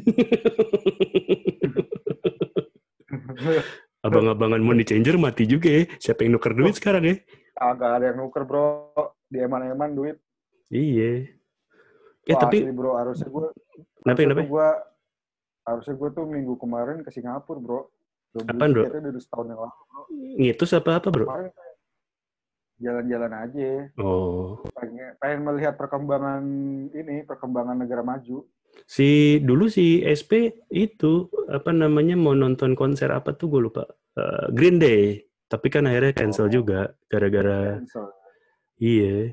Abang-abangan 4.06 4.62
money 4.62 4.86
changer 4.86 5.18
mati 5.18 5.42
juga 5.44 5.68
ya. 5.68 5.82
Siapa 5.98 6.22
yang 6.22 6.38
nuker 6.38 6.54
duit 6.54 6.78
sekarang 6.78 7.04
ya? 7.04 7.16
agak 7.58 7.90
ada 7.98 8.14
yang 8.14 8.22
nuker 8.22 8.46
bro 8.46 8.94
di 9.26 9.42
eman-eman 9.42 9.90
duit 9.90 10.16
Iya. 10.70 11.26
Ya 12.22 12.38
Wah, 12.38 12.40
tapi 12.46 12.62
asli, 12.62 12.70
bro 12.70 12.94
harusnya 12.94 13.26
gue 13.26 13.46
kenapa 14.04 14.18
kenapa? 14.22 14.42
gue 14.46 14.68
harusnya 15.66 15.94
gue 15.98 16.08
tuh 16.14 16.24
minggu 16.28 16.54
kemarin 16.54 17.02
ke 17.02 17.10
Singapura 17.10 17.58
bro 17.58 17.80
Apaan, 18.36 18.70
bro? 18.70 18.84
setahun 19.16 19.46
yang 19.46 19.60
lalu 19.60 19.74
Ngitus 20.36 20.72
apa 20.72 20.90
apa 20.96 21.08
bro? 21.08 21.26
jalan-jalan 22.78 23.32
aja 23.34 23.70
Oh. 23.96 24.62
pengen, 24.70 25.10
pengen 25.18 25.40
melihat 25.42 25.74
perkembangan 25.74 26.42
ini 26.88 27.24
perkembangan 27.24 27.74
negara 27.76 28.00
maju 28.00 28.46
Si 28.84 29.08
dulu 29.40 29.66
si 29.66 29.98
SP 30.00 30.32
itu 30.68 31.26
apa 31.48 31.72
namanya 31.72 32.14
mau 32.14 32.30
nonton 32.32 32.72
konser 32.72 33.10
apa 33.10 33.32
tuh 33.32 33.48
gue 33.48 33.60
lupa. 33.60 33.82
Eh, 34.12 34.46
Green 34.52 34.78
Day. 34.78 35.18
Tapi 35.44 35.66
kan 35.66 35.82
akhirnya 35.82 36.12
cancel 36.14 36.46
Oh. 36.46 36.52
juga 36.52 36.80
gara-gara 37.06 37.80
iya. 38.76 39.32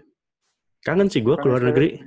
Kangen 0.81 1.11
sih 1.11 1.19
gue 1.19 1.35
Kan 1.35 1.43
keluar 1.43 1.61
negeri. 1.61 1.99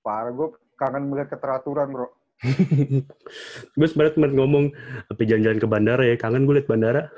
parah 0.00 0.32
gue 0.32 0.48
kangen 0.74 1.06
melihat 1.06 1.28
keteraturan 1.30 1.92
bro 1.92 2.08
gue 3.76 3.86
sebenarnya 3.86 4.12
kemarin 4.14 4.34
ngomong 4.34 4.64
apa 5.06 5.20
jalan-jalan 5.20 5.56
ke 5.56 5.66
bandara 5.66 6.02
ya 6.02 6.14
kangen 6.16 6.42
gue 6.42 6.54
liat 6.56 6.66
bandara. 6.66 7.02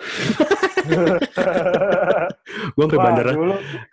gue 2.75 2.83
sampai 2.83 2.99
bandara, 2.99 3.31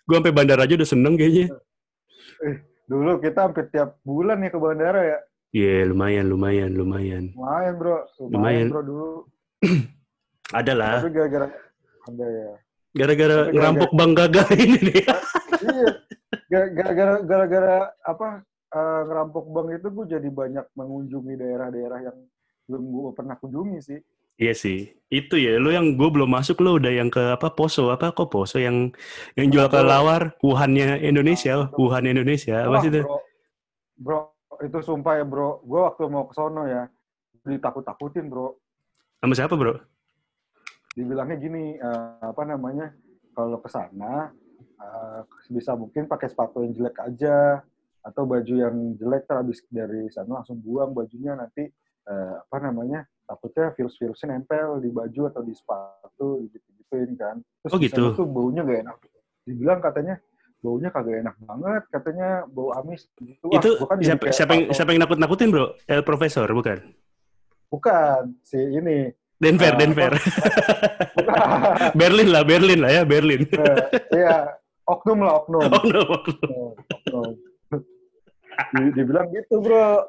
gue 0.02 0.16
sampai 0.16 0.34
bandara 0.34 0.62
aja 0.66 0.74
udah 0.76 0.88
seneng 0.88 1.14
kayaknya. 1.16 1.48
dulu 2.86 3.20
kita 3.20 3.46
hampir 3.46 3.68
tiap 3.70 4.00
bulan 4.02 4.40
ya 4.40 4.50
ke 4.50 4.58
bandara 4.58 5.02
ya 5.06 5.18
Iya 5.50 5.86
lumayan 5.86 6.26
lumayan 6.26 6.70
lumayan. 6.72 7.24
lumayan 7.32 7.74
bro 7.76 7.96
lumayan, 8.20 8.30
Lumayan. 8.30 8.68
bro 8.70 8.82
dulu 8.82 9.10
Ada 10.52 10.72
lah. 10.74 10.98
tapi 11.00 11.12
gara-gara 11.12 11.48
ada 12.04 12.26
ya 12.26 12.50
Gara-gara 12.90 13.36
Tapi 13.40 13.52
ngerampok 13.54 13.92
bank 13.94 14.12
gagal 14.16 14.48
ini 14.56 14.78
nih. 14.84 15.04
iya 15.60 15.88
Ga- 16.50 16.72
gara-gara 16.72 17.14
gara-gara 17.22 17.76
apa 18.02 18.42
eh, 18.74 19.02
ngerampok 19.06 19.46
bank 19.50 19.68
itu 19.78 19.88
gue 19.90 20.06
jadi 20.18 20.30
banyak 20.30 20.66
mengunjungi 20.74 21.34
daerah-daerah 21.38 22.00
yang 22.12 22.18
belum 22.70 22.84
gue 22.86 23.12
pernah 23.18 23.36
kunjungi 23.38 23.80
sih. 23.82 24.00
Iya 24.40 24.56
sih, 24.56 24.88
itu 25.12 25.36
ya. 25.36 25.60
Lu 25.60 25.68
yang 25.68 26.00
gue 26.00 26.08
belum 26.08 26.32
masuk, 26.32 26.64
lu 26.64 26.80
udah 26.80 26.96
yang 26.96 27.12
ke 27.12 27.20
apa 27.20 27.52
Poso 27.52 27.92
apa? 27.92 28.16
Kok 28.16 28.32
Poso 28.32 28.56
yang 28.56 28.88
yang 29.36 29.52
jual 29.52 29.68
kelelawar 29.68 30.40
Wuhannya 30.40 31.04
Indonesia, 31.04 31.68
Wuhan 31.76 32.08
Indonesia. 32.08 32.64
Apa 32.64 32.80
sih 32.80 32.88
itu? 32.88 33.04
bro, 33.04 33.20
bro 34.00 34.20
itu 34.64 34.80
sumpah 34.80 35.20
ya 35.20 35.26
bro. 35.28 35.60
Gue 35.68 35.84
waktu 35.84 36.08
mau 36.08 36.24
ke 36.24 36.40
sono 36.40 36.64
ya 36.64 36.88
ditakut-takutin 37.44 38.32
bro. 38.32 38.56
Sama 39.20 39.36
siapa 39.36 39.60
bro? 39.60 39.76
dibilangnya 41.00 41.38
gini 41.38 41.78
eh, 41.78 42.12
apa 42.20 42.44
namanya 42.44 42.92
kalau 43.32 43.62
ke 43.62 43.70
sana 43.70 44.34
eh, 44.60 45.20
bisa 45.48 45.78
mungkin 45.78 46.10
pakai 46.10 46.28
sepatu 46.28 46.66
yang 46.66 46.74
jelek 46.74 46.98
aja 47.00 47.64
atau 48.02 48.24
baju 48.24 48.54
yang 48.56 48.76
jelek 48.96 49.24
terus 49.24 49.38
habis 49.38 49.60
dari 49.68 50.08
sana 50.08 50.40
langsung 50.40 50.58
buang 50.58 50.92
bajunya 50.92 51.34
nanti 51.34 51.68
eh, 52.06 52.34
apa 52.36 52.58
namanya 52.60 53.04
takutnya 53.24 53.70
virus-virusnya 53.72 54.34
nempel 54.34 54.80
di 54.80 54.90
baju 54.90 55.22
atau 55.28 55.42
di 55.42 55.52
sepatu 55.52 56.28
gitu-gituin 56.48 57.14
kan 57.14 57.36
terus 57.62 57.72
Oh, 57.72 57.78
gitu. 57.78 58.04
tuh 58.16 58.26
baunya 58.26 58.62
gak 58.62 58.82
enak 58.84 58.98
dibilang 59.44 59.80
katanya 59.80 60.16
baunya 60.60 60.90
kagak 60.90 61.24
enak 61.24 61.36
banget 61.40 61.84
katanya 61.88 62.30
bau 62.46 62.72
amis 62.74 63.08
gitu 63.16 63.48
Wah, 63.48 63.58
itu 63.58 63.70
kan 63.80 63.96
jadi 63.96 64.08
siapa, 64.10 64.24
siapa 64.30 64.52
yang 64.54 64.66
siapa 64.74 64.90
yang 64.92 65.02
nakut-nakutin 65.04 65.48
bro? 65.50 65.66
El 65.86 66.04
Profesor 66.04 66.48
bukan? 66.50 66.78
bukan 67.70 68.22
si 68.42 68.58
ini 68.58 69.08
Denver, 69.38 69.72
Ah, 69.72 69.78
Denver. 69.78 70.12
bukan 71.16 71.40
Berlin 71.96 72.28
lah, 72.28 72.44
Berlin 72.44 72.80
lah 72.84 72.92
ya, 72.92 73.04
Berlin. 73.04 73.48
Eh, 73.48 73.78
iya 74.12 74.52
oknum 74.84 75.24
lah 75.24 75.40
oknum 75.40 75.64
Oh 75.64 75.84
no, 75.86 76.02
Oh. 77.16 77.32
Di- 78.70 78.94
dibilang 78.94 79.28
gitu 79.30 79.56
bro 79.60 80.08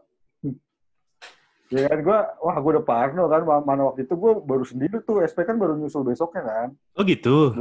ya 1.70 1.86
kan 1.86 1.98
gue 2.02 2.18
wah 2.40 2.56
gue 2.58 2.70
udah 2.74 2.82
parno 2.84 3.24
kan 3.26 3.46
Ma- 3.46 3.62
mana 3.62 3.82
waktu 3.86 4.02
itu 4.02 4.14
gue 4.14 4.32
baru 4.42 4.64
sendiri 4.64 4.98
tuh 5.00 5.22
SP 5.22 5.46
kan 5.46 5.54
baru 5.54 5.78
nyusul 5.78 6.02
besoknya 6.02 6.42
kan 6.42 6.68
Oh 6.98 7.06
gitu. 7.06 7.54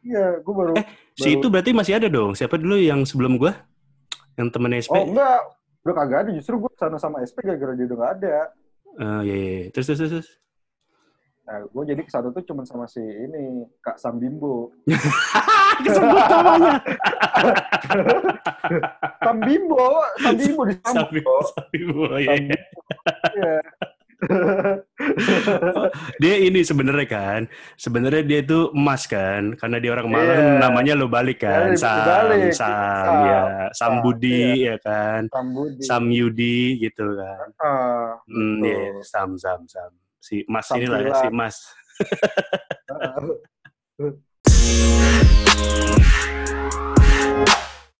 iya 0.00 0.40
gue 0.40 0.54
baru 0.54 0.72
Si 1.12 1.28
baru- 1.28 1.34
itu 1.34 1.46
berarti 1.46 1.70
masih 1.70 1.94
ada 1.94 2.08
dong. 2.08 2.32
Siapa 2.32 2.56
dulu 2.56 2.74
yang 2.74 3.04
sebelum 3.04 3.36
gua? 3.36 3.52
Yang 4.34 4.48
temen 4.50 4.72
SP? 4.74 4.90
oh 4.90 5.04
enggak 5.06 5.38
udah 5.84 5.94
kagak 5.94 6.18
ada 6.24 6.30
justru 6.32 6.56
gue 6.56 6.72
sana 6.74 6.96
sama 6.96 7.20
SP 7.20 7.44
gara-gara 7.44 7.76
dia 7.76 7.84
udah 7.84 7.98
gak 7.98 8.12
ada 8.18 8.36
Eh, 8.94 9.20
iya, 9.22 9.34
iya. 9.36 9.62
Terus, 9.68 9.90
terus, 9.90 9.98
terus, 10.00 10.12
terus. 10.14 10.28
Nah 11.44 11.60
gue 11.60 11.82
jadi 11.84 12.00
ke 12.00 12.08
sana 12.08 12.28
tuh 12.28 12.40
cuma 12.42 12.64
sama 12.64 12.84
si 12.84 13.00
ini 13.00 13.68
kak 13.78 13.96
Sam 13.96 14.16
Bimbo 14.16 14.72
Kesebut 15.74 16.22
namanya. 16.30 16.78
Sam 19.20 19.36
Bimbo 19.40 19.84
Sam 20.16 20.34
Bimbo 20.34 20.62
di 20.64 20.74
Sapi, 20.78 21.18
Sambo 21.18 21.34
sapi, 21.50 21.78
oh, 21.90 22.14
iya. 22.14 22.30
Sam 22.30 22.42
Bimbo. 22.46 22.56
Iya. 23.34 23.54
dia 26.16 26.34
ini 26.40 26.62
sebenarnya 26.62 27.04
kan, 27.04 27.40
sebenarnya 27.76 28.22
dia 28.24 28.38
itu 28.40 28.70
emas 28.72 29.04
kan, 29.04 29.52
karena 29.58 29.76
dia 29.76 29.90
orang 29.92 30.08
Malang 30.08 30.40
Iya. 30.40 30.58
namanya 30.62 30.92
lo 30.96 31.10
balik 31.10 31.44
kan, 31.44 31.74
Iya, 31.74 31.76
Sam, 31.76 31.92
dibalik. 31.98 32.52
Sam, 32.54 32.72
Sam, 32.72 33.18
ya, 33.20 33.42
Sam 33.44 33.68
Sam, 33.74 33.92
Budi 34.00 34.42
ya 34.64 34.76
kan, 34.80 35.20
Sam 35.28 35.46
Budi. 35.52 35.82
Sam 35.84 36.04
Yudi 36.08 36.58
gitu 36.80 37.04
kan. 37.18 37.46
Ah, 37.60 38.16
Hmm, 38.24 38.62
betul. 38.62 38.70
iya, 38.70 39.02
Sam, 39.02 39.30
Sam, 39.36 39.60
Sam 39.68 39.90
si 40.24 40.40
Mas 40.48 40.64
Sampai 40.64 40.88
inilah 40.88 41.00
ya, 41.04 41.20
si 41.20 41.28
Mas. 41.28 41.56